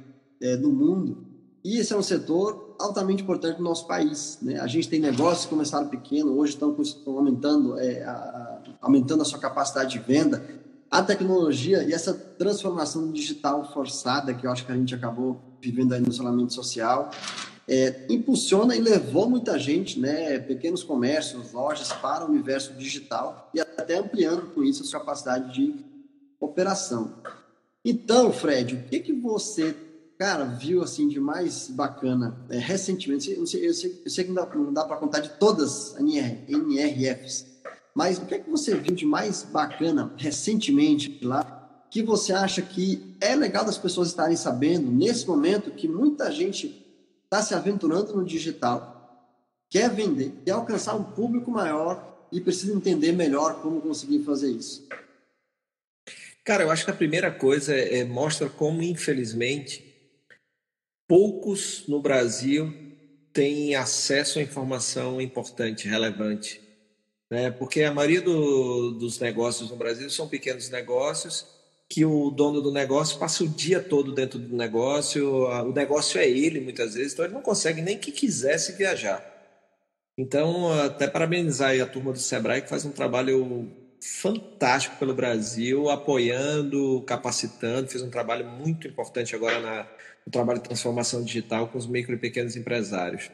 [0.41, 1.27] é, do mundo.
[1.63, 4.37] E esse é um setor altamente importante no nosso país.
[4.41, 4.59] Né?
[4.59, 6.75] A gente tem negócios que começaram pequeno, hoje estão,
[7.07, 10.45] aumentando, é, a, a, aumentando a sua capacidade de venda.
[10.89, 15.93] A tecnologia e essa transformação digital forçada que eu acho que a gente acabou vivendo
[15.93, 17.09] aí no isolamento social,
[17.67, 23.59] é, impulsiona e levou muita gente, né, pequenos comércios, lojas, para o universo digital e
[23.59, 25.75] até ampliando com isso a sua capacidade de
[26.39, 27.13] operação.
[27.83, 29.75] Então, Fred, o que, que você
[30.17, 33.31] cara, viu assim de mais bacana é, recentemente?
[33.31, 35.99] Eu sei, eu, sei, eu sei, que não dá, dá para contar de todas as
[35.99, 37.45] NR, NRFs,
[37.93, 41.55] mas o que é que você viu de mais bacana recentemente lá
[41.89, 46.85] que você acha que é legal das pessoas estarem sabendo nesse momento que muita gente
[47.23, 49.31] está se aventurando no digital,
[49.69, 54.87] quer vender, quer alcançar um público maior e precisa entender melhor como conseguir fazer isso?
[56.43, 59.84] Cara, eu acho que a primeira coisa é, é mostra como, infelizmente,
[61.07, 62.73] poucos no Brasil
[63.33, 66.61] têm acesso à informação importante, relevante.
[67.29, 67.51] Né?
[67.51, 71.45] Porque a maioria do, dos negócios no Brasil são pequenos negócios
[71.87, 76.27] que o dono do negócio passa o dia todo dentro do negócio, o negócio é
[76.27, 79.23] ele muitas vezes, então ele não consegue nem que quisesse viajar.
[80.17, 83.71] Então, até parabenizar a turma do Sebrae que faz um trabalho
[84.05, 89.87] fantástico pelo Brasil, apoiando, capacitando, fez um trabalho muito importante agora na,
[90.23, 93.31] no trabalho de transformação digital com os micro e pequenos empresários.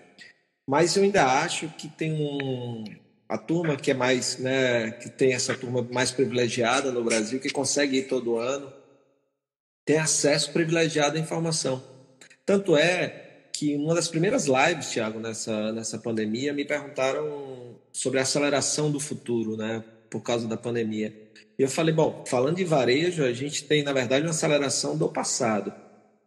[0.65, 2.85] Mas eu ainda acho que tem um,
[3.27, 7.49] a turma que é mais, né, que tem essa turma mais privilegiada no Brasil, que
[7.49, 8.71] consegue ir todo ano,
[9.83, 11.83] tem acesso privilegiado à informação.
[12.45, 18.21] Tanto é que uma das primeiras lives, Tiago, nessa, nessa pandemia, me perguntaram sobre a
[18.21, 21.15] aceleração do futuro, né, por causa da pandemia.
[21.57, 25.07] E eu falei, bom, falando de varejo, a gente tem, na verdade, uma aceleração do
[25.07, 25.73] passado,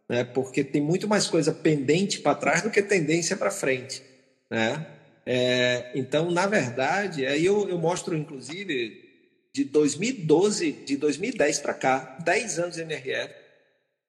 [0.09, 4.01] né, porque tem muito mais coisa pendente para trás do que tendência para frente,
[4.49, 4.87] né?
[5.25, 9.03] É, então, na verdade, aí eu, eu mostro, inclusive,
[9.51, 13.33] de 2012, de 2010 para cá, 10 anos de NRF.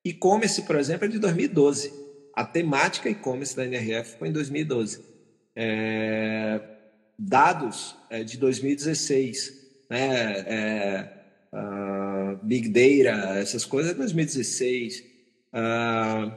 [0.04, 1.92] E-commerce, por exemplo, é de 2012.
[2.34, 5.00] A temática e-commerce da NRF foi em 2012.
[5.54, 6.60] É,
[7.18, 9.65] dados é de 2016.
[9.88, 10.38] Né?
[10.46, 11.12] É,
[11.52, 15.04] uh, Big Data, essas coisas é de 2016.
[15.52, 16.32] Uh,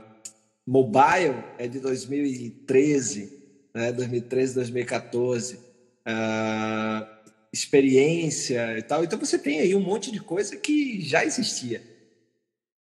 [0.66, 3.40] mobile é de 2013
[3.74, 7.08] né, 2013, 2014, uh,
[7.52, 9.04] experiência e tal.
[9.04, 11.82] Então você tem aí um monte de coisa que já existia,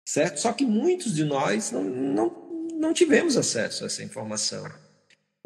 [0.04, 0.38] certo?
[0.38, 4.64] Só que muitos de nós não, não, não tivemos acesso a essa informação.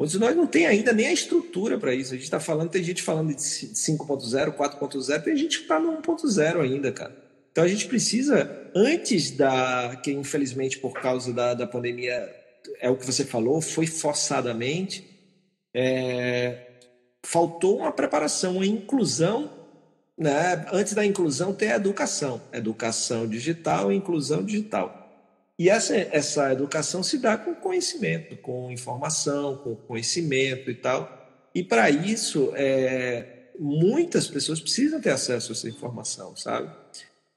[0.01, 2.11] Muitos nós não tem ainda nem a estrutura para isso.
[2.11, 6.01] A gente está falando, tem gente falando de 5.0, 4.0, tem gente que está no
[6.01, 7.15] 1.0 ainda, cara.
[7.51, 9.95] Então a gente precisa, antes da.
[10.03, 12.27] que infelizmente por causa da, da pandemia,
[12.79, 15.07] é o que você falou, foi forçadamente,
[15.71, 16.65] é,
[17.21, 19.51] faltou uma preparação, uma inclusão.
[20.17, 20.65] Né?
[20.73, 22.41] Antes da inclusão, tem a educação.
[22.51, 25.00] Educação digital e inclusão digital.
[25.61, 31.47] E essa, essa educação se dá com conhecimento, com informação, com conhecimento e tal.
[31.53, 36.75] E para isso, é, muitas pessoas precisam ter acesso a essa informação, sabe?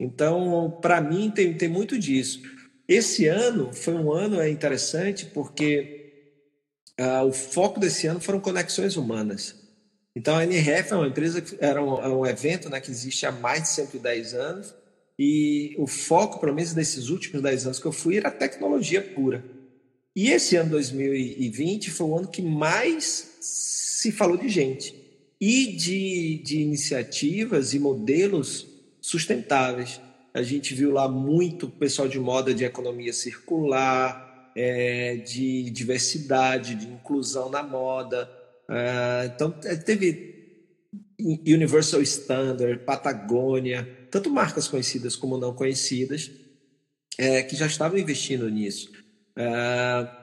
[0.00, 2.40] Então, para mim, tem, tem muito disso.
[2.88, 6.40] Esse ano foi um ano é interessante porque
[6.98, 9.54] uh, o foco desse ano foram conexões humanas.
[10.16, 13.32] Então, a NRF é uma empresa, era um, é um evento né, que existe há
[13.32, 14.74] mais de 110 anos,
[15.18, 19.44] e o foco, pelo menos desses últimos 10 anos que eu fui, era tecnologia pura.
[20.16, 24.94] E esse ano 2020 foi o ano que mais se falou de gente
[25.40, 28.66] e de, de iniciativas e modelos
[29.00, 30.00] sustentáveis.
[30.32, 36.86] A gente viu lá muito pessoal de moda de economia circular, é, de diversidade, de
[36.86, 38.30] inclusão na moda.
[38.68, 40.34] É, então, é, teve
[41.18, 46.30] Universal Standard, Patagônia, tanto marcas conhecidas como não conhecidas,
[47.18, 48.92] é, que já estavam investindo nisso.
[49.36, 49.44] É,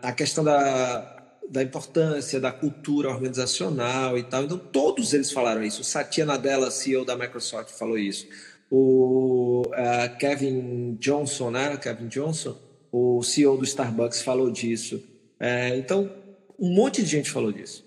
[0.01, 4.45] a questão da, da importância da cultura organizacional e tal.
[4.45, 5.83] Então, todos eles falaram isso.
[5.83, 8.25] Satya Nadella, CEO da Microsoft, falou isso.
[8.69, 11.75] O uh, Kevin Johnson, né?
[11.75, 12.57] Kevin Johnson,
[12.93, 15.03] o CEO do Starbucks falou disso.
[15.37, 16.09] É, então,
[16.57, 17.83] um monte de gente falou disso.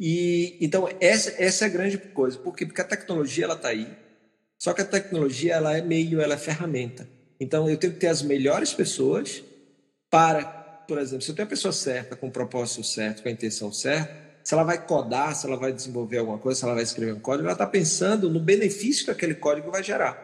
[0.00, 2.66] E então essa, essa é a grande coisa, por quê?
[2.66, 4.05] Porque a tecnologia ela está aí.
[4.66, 7.08] Só que a tecnologia ela é meio, ela é ferramenta.
[7.38, 9.44] Então eu tenho que ter as melhores pessoas
[10.10, 10.42] para,
[10.88, 13.72] por exemplo, se eu tenho a pessoa certa, com o propósito certo, com a intenção
[13.72, 17.12] certa, se ela vai codar, se ela vai desenvolver alguma coisa, se ela vai escrever
[17.12, 20.20] um código, ela está pensando no benefício que aquele código vai gerar.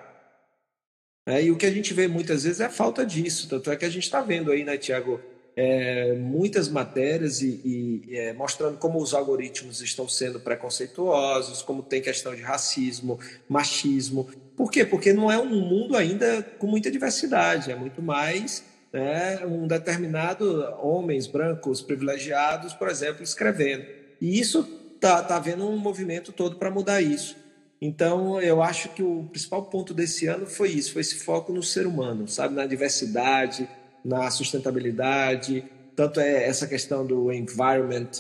[1.25, 3.49] É, e o que a gente vê muitas vezes é a falta disso.
[3.49, 5.21] Tanto é que a gente está vendo aí, né, Tiago,
[5.55, 12.01] é, muitas matérias e, e é, mostrando como os algoritmos estão sendo preconceituosos, como tem
[12.01, 14.29] questão de racismo, machismo.
[14.57, 14.85] Por quê?
[14.85, 20.63] Porque não é um mundo ainda com muita diversidade, é muito mais né, um determinado
[20.83, 23.85] homens brancos privilegiados, por exemplo, escrevendo.
[24.21, 27.37] E isso está tá havendo um movimento todo para mudar isso.
[27.81, 31.65] Então, eu acho que o principal ponto desse ano foi isso, foi esse foco no
[31.65, 33.69] ser humano, sabe, na diversidade,
[34.05, 38.11] na sustentabilidade, tanto é essa questão do environment,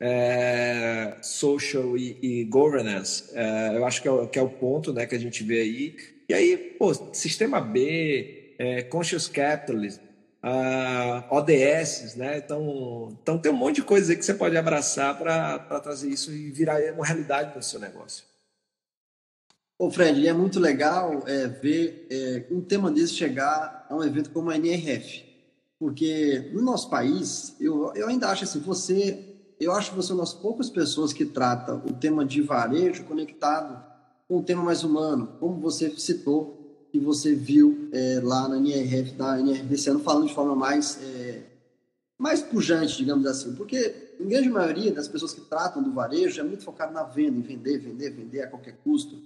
[0.00, 4.92] é, social e, e governance, é, eu acho que é, o, que é, o, ponto
[4.94, 5.96] né, que a gente vê aí.
[6.28, 10.00] E aí, pô, sistema B, é, conscious capitalism,
[11.28, 12.38] ODS, né?
[12.38, 16.32] Então, então tem um monte de coisas aí que você pode abraçar para trazer isso
[16.32, 18.24] e virar uma realidade no seu negócio.
[19.78, 24.30] Ô Fred, é muito legal é, ver é, um tema desse chegar a um evento
[24.30, 25.24] como a NRF,
[25.80, 30.14] porque no nosso país, eu, eu ainda acho assim, você, eu acho que você é
[30.14, 33.82] uma das poucas pessoas que trata o tema de varejo conectado
[34.28, 39.12] com o tema mais humano, como você citou, que você viu é, lá na NRF,
[39.12, 41.44] da NRF desse ano, falando de forma mais, é,
[42.18, 46.44] mais pujante, digamos assim, porque a grande maioria das pessoas que tratam do varejo é
[46.44, 49.18] muito focado na venda, em vender, vender, vender a qualquer custo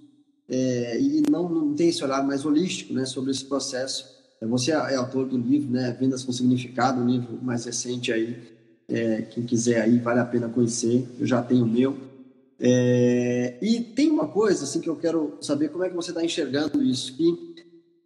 [0.47, 4.14] é, e não, não tem esse olhar mais holístico né, sobre esse processo.
[4.41, 8.11] É, você é, é autor do livro, né, Vendas com Significado, um livro mais recente
[8.11, 8.37] aí,
[8.87, 11.97] é, quem quiser aí vale a pena conhecer, eu já tenho o meu.
[12.59, 16.23] É, e tem uma coisa assim que eu quero saber como é que você está
[16.23, 17.55] enxergando isso, que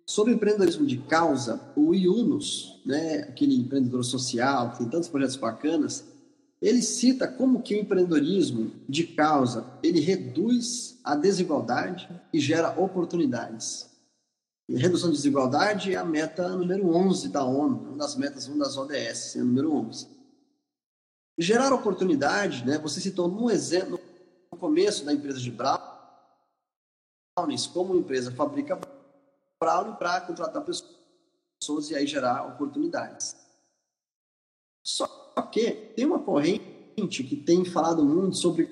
[0.05, 6.03] sobre empreendedorismo de causa, o Yunus, né, aquele empreendedor social tem tantos projetos bacanas,
[6.61, 13.88] ele cita como que o empreendedorismo de causa ele reduz a desigualdade e gera oportunidades.
[14.77, 18.77] Redução de desigualdade é a meta número 11 da ONU, uma das metas, uma das
[18.77, 20.07] ODS, é a número 11.
[21.39, 23.99] Gerar oportunidade, né, você citou um exemplo
[24.51, 28.79] no começo da empresa de Brownies, como empresa fabrica
[29.59, 33.35] Brownie para contratar pessoas e aí gerar oportunidades.
[34.85, 35.07] Só
[35.51, 38.69] que tem uma corrente que tem falado muito sobre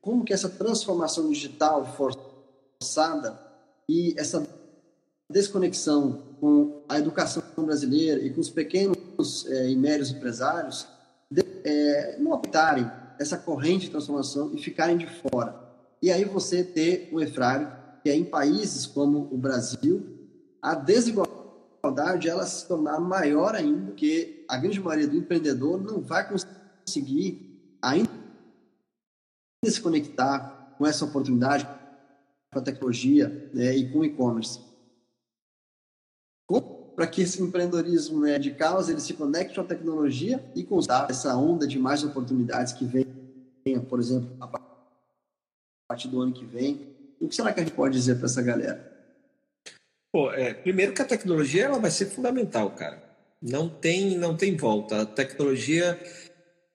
[0.00, 3.38] como que essa transformação digital forçada
[3.86, 4.61] e essa
[5.32, 10.86] desconexão com a educação brasileira e com os pequenos é, e médios empresários
[11.30, 15.58] de, é, não optarem essa corrente de transformação e ficarem de fora.
[16.00, 17.72] E aí você ter o efrário,
[18.02, 20.04] que é em países como o Brasil,
[20.60, 26.28] a desigualdade ela se tornar maior ainda, porque a grande maioria do empreendedor não vai
[26.28, 28.10] conseguir ainda
[29.64, 31.64] se conectar com essa oportunidade,
[32.52, 34.71] com a tecnologia né, e com o e-commerce.
[36.60, 40.78] Para que esse empreendedorismo né, de causa ele se conecte com a tecnologia e com
[41.08, 43.06] essa onda de mais oportunidades que vem,
[43.88, 44.46] por exemplo, a
[45.88, 46.94] partir do ano que vem.
[47.20, 48.92] O que será que a gente pode dizer para essa galera?
[50.12, 53.02] Pô, é, primeiro que a tecnologia ela vai ser fundamental, cara.
[53.40, 55.02] Não tem, não tem volta.
[55.02, 55.98] A tecnologia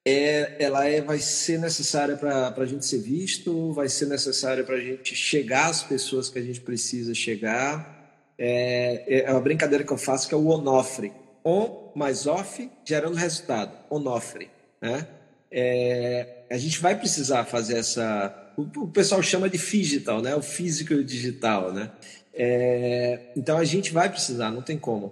[0.05, 4.75] é, ela é, vai ser necessária para a gente ser visto, vai ser necessária para
[4.75, 7.96] a gente chegar às pessoas que a gente precisa chegar.
[8.37, 11.11] É, é uma brincadeira que eu faço que é o onofre.
[11.43, 13.71] On mais off gerando resultado.
[13.89, 14.49] Onofre.
[14.81, 15.07] Né?
[15.51, 18.53] É, a gente vai precisar fazer essa.
[18.57, 20.35] O, o pessoal chama de digital, né?
[20.35, 21.91] O físico e o digital, né?
[22.33, 25.07] É, então a gente vai precisar, não tem como.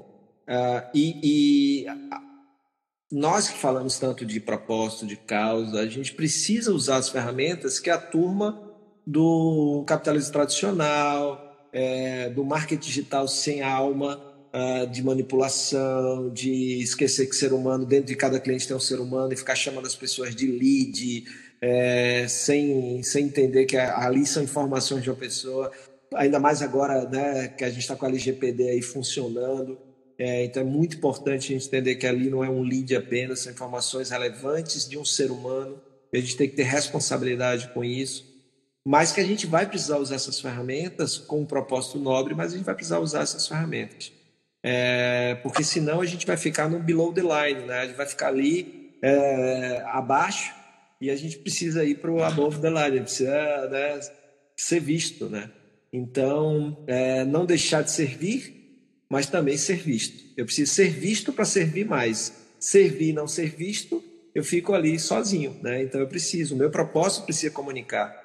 [0.47, 1.85] Uh, e, e
[3.11, 7.89] nós que falamos tanto de propósito, de causa, a gente precisa usar as ferramentas que
[7.89, 8.61] a turma
[9.05, 14.17] do capitalismo tradicional, é, do marketing digital sem alma,
[14.53, 19.01] uh, de manipulação, de esquecer que ser humano, dentro de cada cliente tem um ser
[19.01, 21.25] humano e ficar chamando as pessoas de lead,
[21.61, 25.69] é, sem, sem entender que ali são informações de uma pessoa
[26.13, 29.77] ainda mais agora né, que a gente está com a LGPD aí funcionando.
[30.17, 33.41] É, então é muito importante a gente entender que ali não é um lead apenas,
[33.41, 35.81] são informações relevantes de um ser humano,
[36.13, 38.34] a gente tem que ter responsabilidade com isso.
[38.85, 42.57] Mas que a gente vai precisar usar essas ferramentas com um propósito nobre, mas a
[42.57, 44.11] gente vai precisar usar essas ferramentas.
[44.61, 47.79] É, porque senão a gente vai ficar no below the line, né?
[47.79, 50.53] a gente vai ficar ali é, abaixo
[51.01, 53.99] e a gente precisa ir para o above the line, precisa né,
[54.55, 55.51] ser visto, né?
[55.91, 60.23] Então, é, não deixar de servir, mas também ser visto.
[60.35, 62.33] Eu preciso ser visto para servir mais.
[62.59, 65.55] Servir e não ser visto, eu fico ali sozinho.
[65.61, 65.83] Né?
[65.83, 68.24] Então, eu preciso, o meu propósito precisa comunicar.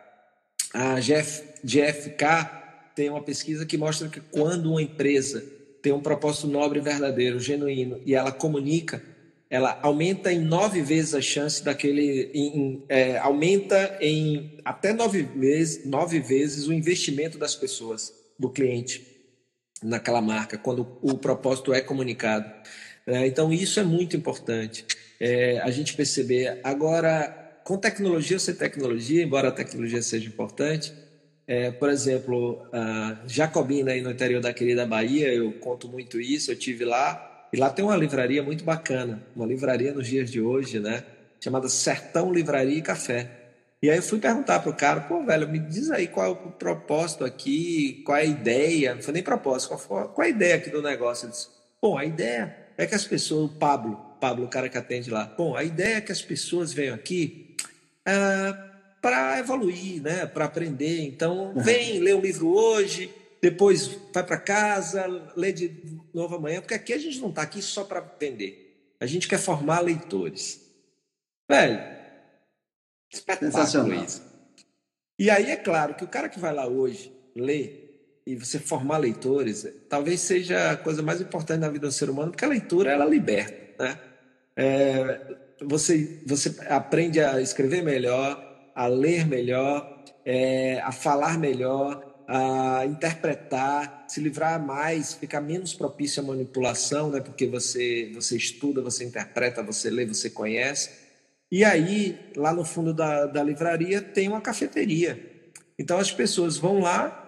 [0.72, 2.24] A GFK
[2.94, 5.44] tem uma pesquisa que mostra que quando uma empresa
[5.82, 9.02] tem um propósito nobre, verdadeiro, genuíno, e ela comunica,
[9.48, 12.30] ela aumenta em nove vezes a chance daquele.
[12.32, 19.04] Em, é, aumenta em até nove vezes, nove vezes o investimento das pessoas, do cliente,
[19.82, 22.50] naquela marca, quando o propósito é comunicado.
[23.06, 24.86] É, então, isso é muito importante
[25.18, 26.60] é, a gente perceber.
[26.62, 27.39] Agora,
[27.70, 30.92] com tecnologia ou sem tecnologia, embora a tecnologia seja importante,
[31.46, 32.66] é, por exemplo,
[33.28, 37.56] Jacobina, aí no interior da querida Bahia, eu conto muito isso, eu tive lá e
[37.56, 41.04] lá tem uma livraria muito bacana, uma livraria nos dias de hoje, né?
[41.38, 43.30] Chamada Sertão Livraria e Café.
[43.80, 46.36] E aí eu fui perguntar pro cara, pô, velho, me diz aí qual é o
[46.50, 50.56] propósito aqui, qual é a ideia, não foi nem propósito, qual, qual é a ideia
[50.56, 51.26] aqui do negócio?
[51.26, 51.46] Ele disse,
[51.80, 55.32] bom, a ideia é que as pessoas, o Pablo, Pablo, o cara que atende lá,
[55.38, 57.49] bom, a ideia é que as pessoas venham aqui
[58.06, 58.70] é,
[59.00, 61.00] para evoluir, né, para aprender.
[61.02, 66.74] Então, vem, lê um livro hoje, depois vai para casa, lê de novo amanhã, porque
[66.74, 68.94] aqui a gente não está aqui só para vender.
[69.00, 70.60] A gente quer formar leitores.
[71.48, 71.80] Velho,
[73.10, 74.22] espetáculo isso.
[75.18, 78.98] E aí é claro que o cara que vai lá hoje ler e você formar
[78.98, 82.92] leitores, talvez seja a coisa mais importante na vida do ser humano, porque a leitura
[82.92, 83.98] ela liberta, né?
[84.56, 88.40] É, você, você aprende a escrever melhor,
[88.74, 96.22] a ler melhor, é, a falar melhor, a interpretar, se livrar mais, ficar menos propício
[96.22, 97.20] à manipulação, né?
[97.20, 100.90] porque você, você estuda, você interpreta, você lê, você conhece.
[101.50, 105.18] E aí, lá no fundo da, da livraria, tem uma cafeteria.
[105.78, 107.20] Então as pessoas vão lá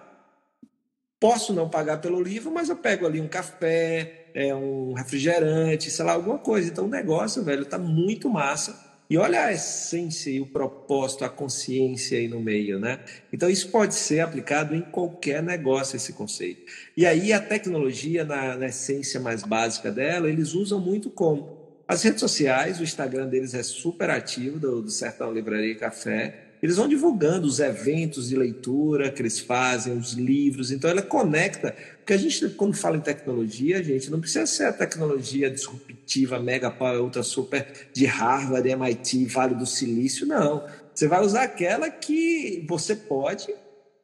[1.23, 6.05] posso não pagar pelo livro, mas eu pego ali um café, é, um refrigerante, sei
[6.05, 6.69] lá, alguma coisa.
[6.69, 8.93] Então o negócio, velho, tá muito massa.
[9.09, 12.99] E olha a essência e o propósito, a consciência aí no meio, né?
[13.31, 16.63] Então isso pode ser aplicado em qualquer negócio, esse conceito.
[16.95, 21.61] E aí a tecnologia, na, na essência mais básica dela, eles usam muito como?
[21.87, 26.42] As redes sociais, o Instagram deles é super ativo, do, do Sertão Livraria Café.
[26.63, 30.71] Eles vão divulgando os eventos de leitura que eles fazem, os livros.
[30.71, 31.75] Então, ela conecta.
[31.97, 36.39] Porque a gente, quando fala em tecnologia, a gente não precisa ser a tecnologia disruptiva,
[36.39, 40.25] mega power, ultra super de Harvard, MIT, Vale do Silício.
[40.25, 40.65] Não.
[40.95, 43.53] Você vai usar aquela que você pode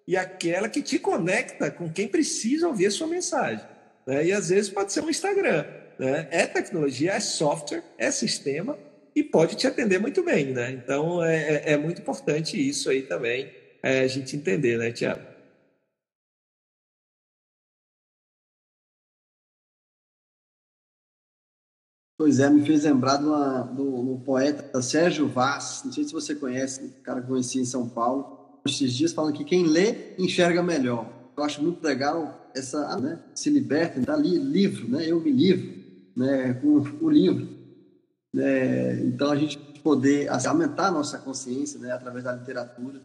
[0.05, 3.66] e aquela que te conecta com quem precisa ouvir a sua mensagem.
[4.05, 4.26] Né?
[4.26, 5.66] E às vezes pode ser um Instagram.
[5.97, 6.28] Né?
[6.30, 8.78] É tecnologia, é software, é sistema
[9.16, 10.72] e pode te atender muito bem, né?
[10.72, 13.51] Então é, é, é muito importante isso aí também,
[13.82, 15.22] é, a gente entender, né, Tiago?
[22.18, 26.12] Pois é, me fez lembrar de uma, do, do, poeta Sérgio Vaz, não sei se
[26.12, 29.66] você conhece, um cara que eu conheci em São Paulo, esses dias falando que quem
[29.66, 31.10] lê enxerga melhor.
[31.38, 35.82] Eu acho muito legal essa, né, se liberta, tá livro, né, eu me livro,
[36.14, 37.59] né, com o livro.
[38.36, 43.02] É, então, a gente poder assim, aumentar a nossa consciência né, através da literatura.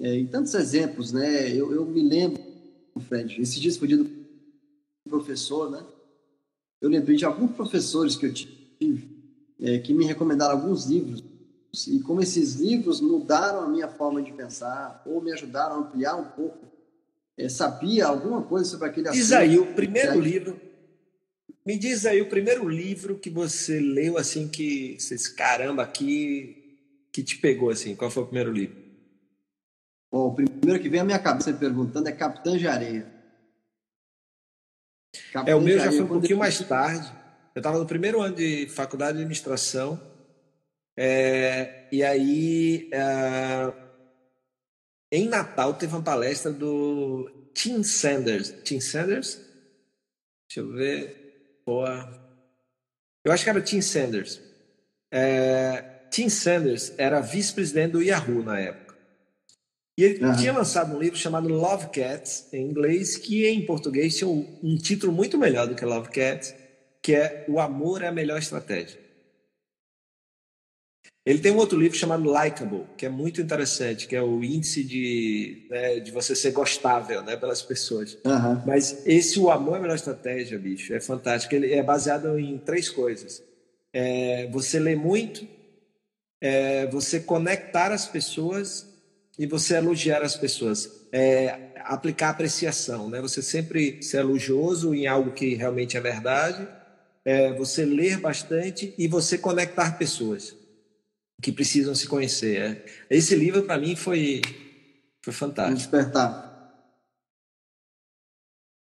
[0.00, 1.50] É, e tantos exemplos, né?
[1.50, 2.42] Eu, eu me lembro,
[3.08, 4.10] Fred, esses dias foi dia do
[5.08, 5.84] professor, né?
[6.80, 9.14] Eu lembrei de alguns professores que eu tive
[9.60, 11.22] é, que me recomendaram alguns livros
[11.88, 16.14] e como esses livros mudaram a minha forma de pensar ou me ajudaram a ampliar
[16.16, 16.66] um pouco,
[17.36, 19.20] é, sabia alguma coisa sobre aquele assunto.
[19.20, 20.60] Diz aí, o primeiro livro
[21.64, 26.78] me diz aí o primeiro livro que você leu assim que vocês caramba aqui
[27.12, 27.94] que te pegou assim.
[27.94, 28.76] Qual foi o primeiro livro?
[30.10, 33.12] Bom, o primeiro que vem à minha cabeça perguntando é Capitã de Areia.
[35.32, 37.10] Capitã é o meu já foi um pouquinho mais tarde.
[37.54, 40.00] Eu estava no primeiro ano de faculdade de administração
[40.96, 43.72] é, e aí é,
[45.10, 48.54] em Natal teve uma palestra do Tim Sanders.
[48.62, 49.40] Tim Sanders?
[50.48, 51.23] Deixa eu ver.
[51.66, 52.08] Boa.
[53.24, 54.40] Eu acho que era Tim Sanders.
[55.10, 58.94] É, Tim Sanders era vice-presidente do Yahoo na época.
[59.96, 60.36] E ele uhum.
[60.36, 64.76] tinha lançado um livro chamado Love Cats, em inglês, que em português tinha um, um
[64.76, 66.54] título muito melhor do que Love Cats,
[67.00, 69.03] que é O Amor é a Melhor Estratégia.
[71.26, 74.84] Ele tem um outro livro chamado Likeable, que é muito interessante, que é o índice
[74.84, 78.18] de, né, de você ser gostável né, pelas pessoas.
[78.26, 78.62] Uhum.
[78.66, 81.54] Mas esse O Amor é a Melhor Estratégia, bicho, é fantástico.
[81.54, 83.42] Ele é baseado em três coisas.
[83.90, 85.48] É, você lê muito,
[86.42, 88.86] é, você conectar as pessoas
[89.38, 91.06] e você elogiar as pessoas.
[91.10, 93.22] É, aplicar apreciação, né?
[93.22, 96.68] Você sempre ser elogioso em algo que realmente é verdade,
[97.24, 100.54] é, você ler bastante e você conectar pessoas
[101.42, 102.56] que precisam se conhecer.
[102.60, 102.86] É.
[103.10, 104.40] Esse livro, para mim, foi,
[105.22, 105.78] foi fantástico.
[105.78, 106.54] Despertar.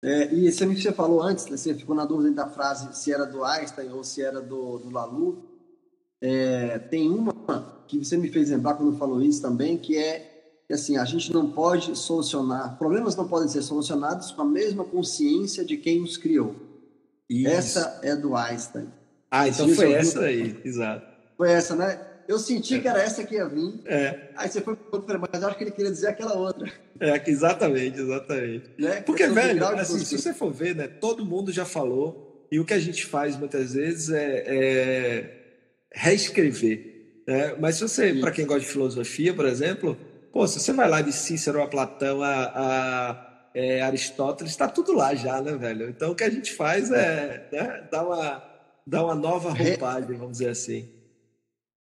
[0.03, 3.23] É, e que você falou antes, né, você ficou na dúvida da frase se era
[3.23, 5.47] do Einstein ou se era do, do Lalu.
[6.19, 10.31] É, tem uma que você me fez lembrar quando falou isso também, que é
[10.71, 14.85] que assim, a gente não pode solucionar, problemas não podem ser solucionados com a mesma
[14.85, 16.55] consciência de quem os criou.
[17.29, 17.47] Isso.
[17.49, 18.87] Essa é do Einstein.
[19.29, 21.05] Ah, então foi essa aí, exato.
[21.37, 21.99] Foi essa, né?
[22.27, 23.81] Eu senti que era essa que ia vir.
[23.85, 24.29] É.
[24.35, 26.71] Aí você foi para mas eu acho que ele queria dizer aquela outra.
[26.99, 28.69] É, exatamente, exatamente.
[28.77, 29.01] Né?
[29.01, 32.73] Porque, velho, assim, se você for ver, né, todo mundo já falou, e o que
[32.73, 35.41] a gente faz muitas vezes é, é
[35.93, 37.23] reescrever.
[37.27, 37.55] Né?
[37.59, 39.97] Mas se você, para quem gosta de filosofia, por exemplo,
[40.31, 44.93] pô, se você vai lá de Cícero a Platão a, a é, Aristóteles, está tudo
[44.93, 45.89] lá já, né, velho?
[45.89, 48.43] Então o que a gente faz é né, dar, uma,
[48.85, 50.89] dar uma nova roupagem, vamos dizer assim.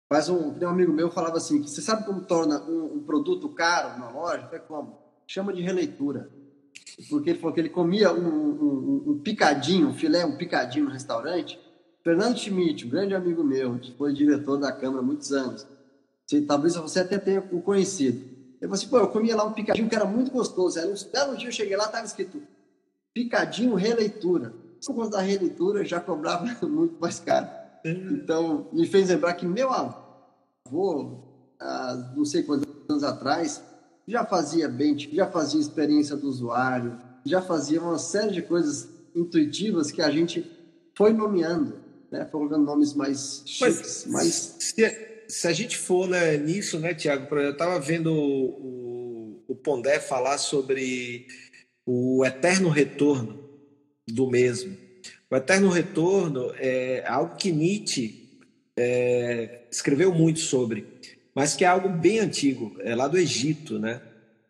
[0.09, 3.99] Mas um, um amigo meu falava assim, você sabe como torna um, um produto caro
[3.99, 4.47] na loja?
[4.51, 4.97] É como?
[5.27, 6.29] Chama de releitura.
[7.09, 10.91] Porque ele falou que ele comia um, um, um picadinho, um filé, um picadinho no
[10.91, 11.59] restaurante.
[12.03, 15.67] Fernando Schmidt, um grande amigo meu, que foi diretor da Câmara há muitos anos.
[16.25, 18.19] Você, talvez você até tenha o conhecido.
[18.19, 20.79] Ele falou assim, pô, eu comia lá um picadinho que era muito gostoso.
[20.79, 22.41] Era um belo dia eu cheguei lá, estava escrito
[23.13, 24.53] picadinho releitura.
[24.79, 27.47] Se eu contar releitura, já cobrava muito mais caro.
[27.85, 31.23] Então, me fez lembrar que meu avô,
[31.59, 33.61] há não sei quantos anos atrás,
[34.07, 39.91] já fazia bench, já fazia experiência do usuário, já fazia uma série de coisas intuitivas
[39.91, 40.49] que a gente
[40.95, 42.21] foi nomeando, né?
[42.31, 44.55] Foi colocando nomes mais chiques, Mas, mais...
[44.59, 47.33] Se, se, a gente for né, nisso, né, Tiago?
[47.35, 51.27] Eu estava vendo o, o, o Pondé falar sobre
[51.85, 53.39] o eterno retorno
[54.07, 54.86] do mesmo.
[55.29, 58.39] O eterno retorno é algo que Nietzsche
[58.77, 60.85] é, escreveu muito sobre,
[61.35, 64.01] mas que é algo bem antigo, é lá do Egito, né?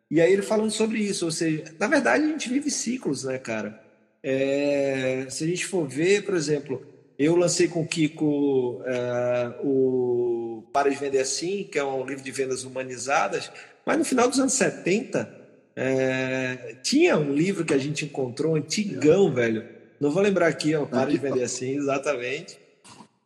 [0.09, 3.37] E aí ele falando sobre isso, ou seja, na verdade a gente vive ciclos, né,
[3.39, 3.81] cara?
[4.21, 6.85] É, se a gente for ver, por exemplo,
[7.17, 12.23] eu lancei com o Kiko é, o Para de Vender Assim, que é um livro
[12.23, 13.51] de vendas humanizadas,
[13.85, 15.35] mas no final dos anos 70
[15.75, 19.76] é, tinha um livro que a gente encontrou, antigão, velho.
[19.99, 22.59] Não vou lembrar aqui, ó, Para de Vender Assim, exatamente.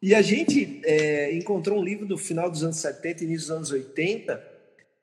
[0.01, 3.55] E a gente é, encontrou um livro do final dos anos 70 e início dos
[3.55, 4.51] anos 80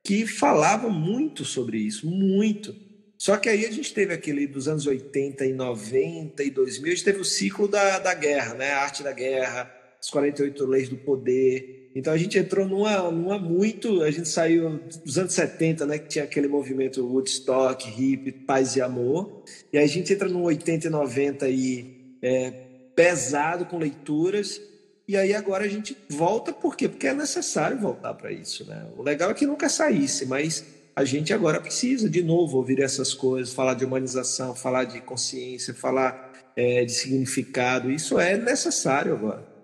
[0.03, 2.75] que falava muito sobre isso, muito.
[3.17, 6.95] Só que aí a gente teve aquele dos anos 80 e 90 e 2000, a
[6.95, 8.71] gente teve o ciclo da, da guerra, né?
[8.71, 11.78] A arte da guerra, as 48 leis do poder.
[11.95, 14.03] Então a gente entrou numa, numa muito.
[14.03, 15.99] A gente saiu dos anos 70, né?
[15.99, 19.43] Que tinha aquele movimento Woodstock, hip, paz e amor.
[19.73, 22.51] E a gente entra no 80 e 90 e é,
[22.95, 24.61] pesado com leituras.
[25.07, 26.89] E aí agora a gente volta, por quê?
[26.89, 28.87] Porque é necessário voltar para isso, né?
[28.97, 30.65] O legal é que nunca saísse, mas
[30.95, 35.73] a gente agora precisa, de novo, ouvir essas coisas, falar de humanização, falar de consciência,
[35.73, 37.91] falar é, de significado.
[37.91, 39.58] Isso é necessário agora.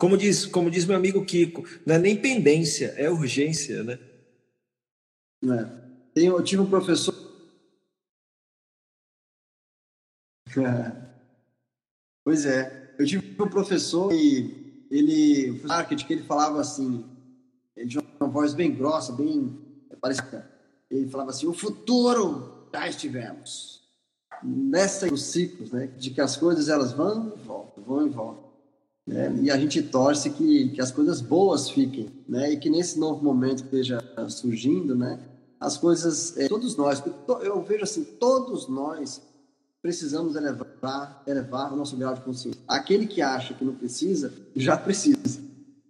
[0.00, 3.98] Como diz, como diz meu amigo Kiko, não é nem pendência, é urgência, né?
[5.44, 6.20] É.
[6.22, 7.14] eu tive um professor.
[12.24, 17.04] Pois é, eu tive um professor e ele, marketing, que ele falava assim,
[17.76, 19.60] ele tinha uma voz bem grossa, bem
[20.00, 20.50] parecida.
[20.90, 23.86] Ele falava assim: o futuro já estivemos.
[24.42, 28.49] Nessa ciclos, né, de que as coisas elas vão e voltam, vão e voltam.
[29.10, 29.40] Né?
[29.42, 32.52] E a gente torce que, que as coisas boas fiquem, né?
[32.52, 35.18] E que nesse novo momento que esteja surgindo, né?
[35.58, 37.02] As coisas, é, todos nós,
[37.42, 39.20] eu vejo assim, todos nós
[39.82, 42.60] precisamos elevar, elevar o nosso grau de consciência.
[42.68, 45.40] Aquele que acha que não precisa, já precisa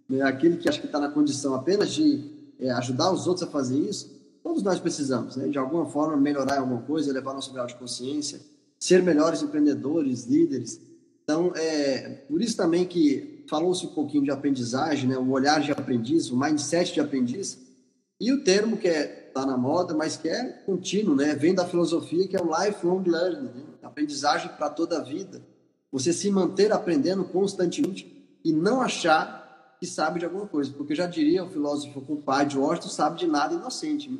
[0.09, 3.51] né, aquele que acha que está na condição apenas de é, ajudar os outros a
[3.51, 4.09] fazer isso,
[4.43, 8.41] todos nós precisamos, né, de alguma forma, melhorar alguma coisa, elevar nosso grau de consciência,
[8.79, 10.81] ser melhores empreendedores, líderes.
[11.31, 15.71] Então, é por isso também que falou-se um pouquinho de aprendizagem, né, o olhar de
[15.71, 17.57] aprendiz, o mindset de aprendiz,
[18.19, 21.33] e o termo que é está na moda, mas que é contínuo, né?
[21.35, 23.63] Vem da filosofia que é o lifelong learning, né?
[23.81, 25.41] aprendizagem para toda a vida.
[25.89, 31.07] Você se manter aprendendo constantemente e não achar que sabe de alguma coisa, porque já
[31.07, 34.09] diria o filósofo compadre Washington, sabe de nada inocente.
[34.09, 34.17] Né?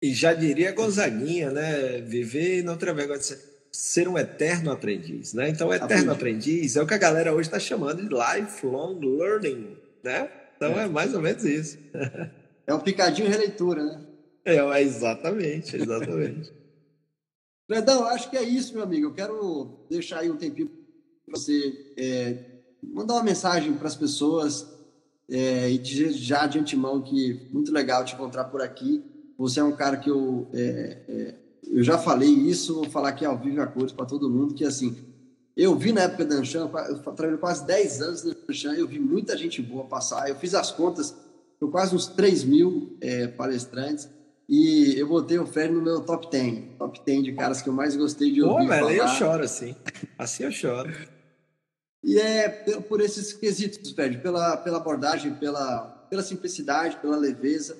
[0.00, 2.00] E já diria Gonzaguinha, né?
[2.00, 5.48] Viver e não vergonha de ser, um eterno aprendiz, né?
[5.48, 6.76] Então, eterno aprendiz.
[6.76, 10.30] é o que a galera hoje está chamando de lifelong learning, né?
[10.56, 11.78] Então, é, é mais ou menos isso.
[12.66, 14.06] É um picadinho releitura, né?
[14.44, 16.52] É, é exatamente, exatamente.
[17.66, 19.06] Fredão, acho que é isso, meu amigo.
[19.06, 20.70] Eu quero deixar aí um tempinho
[21.26, 22.36] para você é,
[22.82, 24.66] mandar uma mensagem para as pessoas
[25.30, 29.02] é, e dizer já de antemão que muito legal te encontrar por aqui.
[29.38, 31.34] Você é um cara que eu, é, é,
[31.70, 34.64] eu já falei isso, vou falar aqui ao vivo a cores para todo mundo, que
[34.64, 34.96] assim,
[35.56, 38.98] eu vi na época da Anshan, eu trabalhei quase 10 anos na Anshan, eu vi
[38.98, 41.14] muita gente boa passar, eu fiz as contas,
[41.60, 44.08] eu quase uns 3 mil é, palestrantes,
[44.48, 47.72] e eu botei o Fer no meu top 10, top 10 de caras que eu
[47.72, 49.74] mais gostei de ouvir Pô, velho, eu choro assim,
[50.18, 50.92] assim eu choro.
[52.04, 52.48] E é
[52.86, 57.78] por esses quesitos, Fred, pela, pela abordagem, pela, pela simplicidade, pela leveza.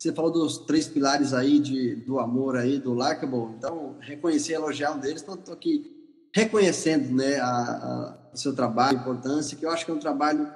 [0.00, 3.54] Você falou dos três pilares aí de, do amor aí, do Likeable.
[3.58, 5.20] Então, reconhecer e elogiar um deles.
[5.20, 5.94] Então, estou aqui
[6.34, 9.98] reconhecendo né, a, a, o seu trabalho, a importância, que eu acho que é um
[9.98, 10.50] trabalho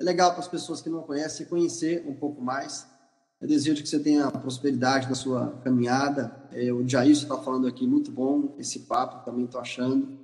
[0.00, 2.86] legal para as pessoas que não conhecem conhecer um pouco mais.
[3.38, 6.34] Eu desejo que você tenha prosperidade na sua caminhada.
[6.50, 10.18] É, o Jair está falando aqui, muito bom esse papo, também estou achando.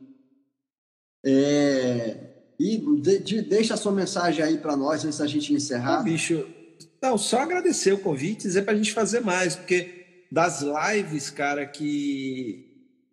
[1.22, 6.00] É, e de, de, deixa a sua mensagem aí para nós antes da gente encerrar.
[6.00, 6.42] Ô, bicho,
[7.02, 11.28] não, só agradecer o convite e dizer para a gente fazer mais, porque das lives,
[11.30, 12.68] cara, que.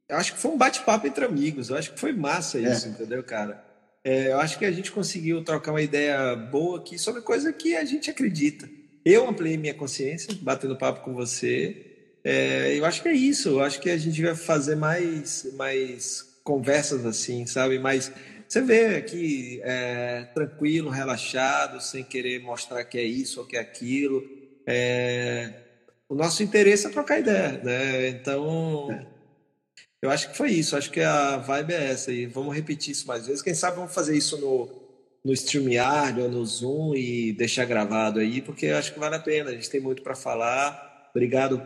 [0.07, 2.71] Eu acho que foi um bate-papo entre amigos, eu acho que foi massa é.
[2.71, 2.91] isso, é.
[2.91, 3.63] entendeu, cara?
[4.03, 7.75] É, eu acho que a gente conseguiu trocar uma ideia boa aqui sobre coisa que
[7.75, 8.69] a gente acredita.
[9.03, 11.85] Eu ampliei minha consciência, batendo papo com você.
[12.23, 13.49] É, eu acho que é isso.
[13.49, 17.79] Eu acho que a gente vai fazer mais, mais conversas assim, sabe?
[17.79, 18.11] Mais
[18.49, 23.59] você vê aqui é, tranquilo, relaxado, sem querer mostrar que é isso ou que é
[23.59, 24.27] aquilo.
[24.65, 25.53] É,
[26.09, 28.07] o nosso interesse é trocar ideia, né?
[28.07, 29.05] Então, é.
[30.01, 30.75] eu acho que foi isso.
[30.75, 32.11] Acho que a vibe é essa.
[32.11, 33.43] E vamos repetir isso mais vezes.
[33.43, 34.67] Quem sabe vamos fazer isso no,
[35.23, 39.51] no StreamYard ou no Zoom e deixar gravado aí, porque acho que vale a pena.
[39.51, 41.11] A gente tem muito para falar.
[41.11, 41.61] Obrigado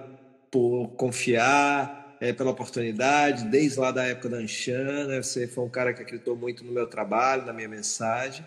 [0.51, 5.21] por confiar, é, pela oportunidade, desde lá da época da Anchan, né?
[5.21, 8.45] Você foi um cara que acreditou muito no meu trabalho, na minha mensagem,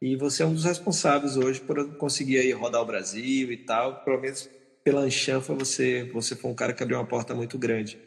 [0.00, 4.04] e você é um dos responsáveis hoje por conseguir aí rodar o Brasil e tal,
[4.04, 4.48] pelo menos
[4.84, 7.98] pela Anchan foi você, você foi um cara que abriu uma porta muito grande.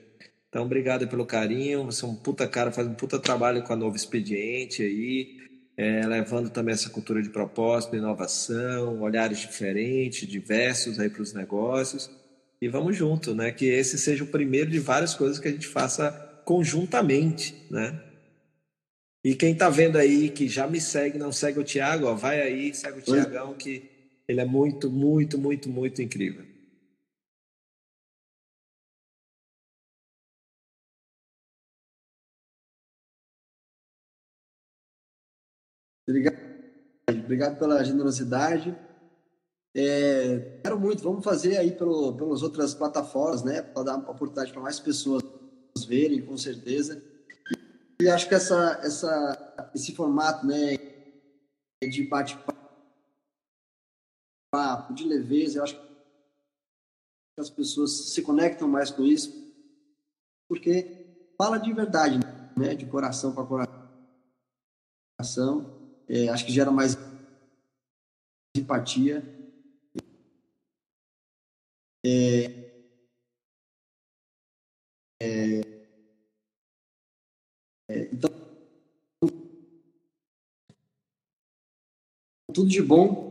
[0.49, 3.75] Então, obrigado pelo carinho, você é um puta cara, faz um puta trabalho com a
[3.75, 5.37] Novo Expediente aí,
[5.77, 12.09] é, levando também essa cultura de propósito, inovação, olhares diferentes, diversos aí para os negócios.
[12.61, 13.51] E vamos junto, né?
[13.51, 16.11] Que esse seja o primeiro de várias coisas que a gente faça
[16.45, 17.99] conjuntamente, né?
[19.23, 22.41] E quem está vendo aí que já me segue, não segue o Thiago, ó, vai
[22.41, 23.83] aí, segue o Tiagão, que
[24.27, 26.45] ele é muito, muito, muito, muito incrível.
[36.07, 36.35] Obrigado,
[37.09, 38.75] obrigado pela generosidade.
[39.73, 43.61] É, quero muito, vamos fazer aí pelo, pelas outras plataformas, né?
[43.61, 45.23] Para dar uma oportunidade para mais pessoas
[45.87, 47.01] verem, com certeza.
[48.01, 50.75] E acho que essa, essa, esse formato, né,
[51.89, 52.51] de bate-papo,
[54.93, 55.91] de leveza, eu acho que
[57.39, 59.31] as pessoas se conectam mais com isso,
[60.49, 61.05] porque
[61.37, 62.19] fala de verdade,
[62.57, 63.67] né, de coração para
[65.17, 65.79] coração.
[66.09, 66.97] É, acho que gera mais
[68.57, 69.40] empatia.
[72.03, 72.61] É,
[75.21, 75.61] é,
[78.11, 78.29] então,
[82.53, 83.29] tudo de bom.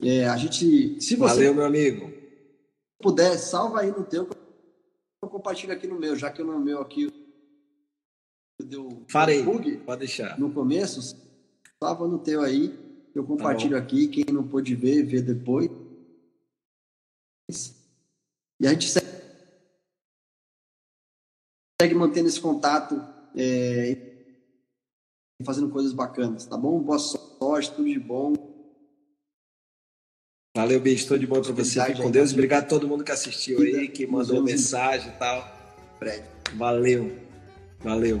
[0.00, 2.12] É, a gente, se você Valeu, meu amigo.
[3.00, 4.28] puder, salva aí no teu,
[5.22, 7.08] eu compartilho aqui no meu, já que no meu aqui
[8.60, 10.38] deu Farei, bug pode deixar.
[10.38, 11.16] no começo,
[11.82, 15.70] salva no teu aí, eu compartilho Tá aqui, quem não pôde ver, vê depois.
[18.60, 19.06] E a gente segue,
[21.80, 22.94] segue mantendo esse contato,
[23.36, 24.12] é,
[25.44, 26.80] fazendo coisas bacanas, tá bom?
[26.80, 28.34] Boa sorte, tudo de bom.
[30.54, 31.08] Valeu, bicho.
[31.08, 31.82] Tudo de bom para você.
[31.86, 32.32] Fique com Deus.
[32.32, 35.50] Obrigado a todo mundo que assistiu aí, que mandou mensagem e tal.
[36.56, 37.16] Valeu.
[37.80, 38.20] Valeu.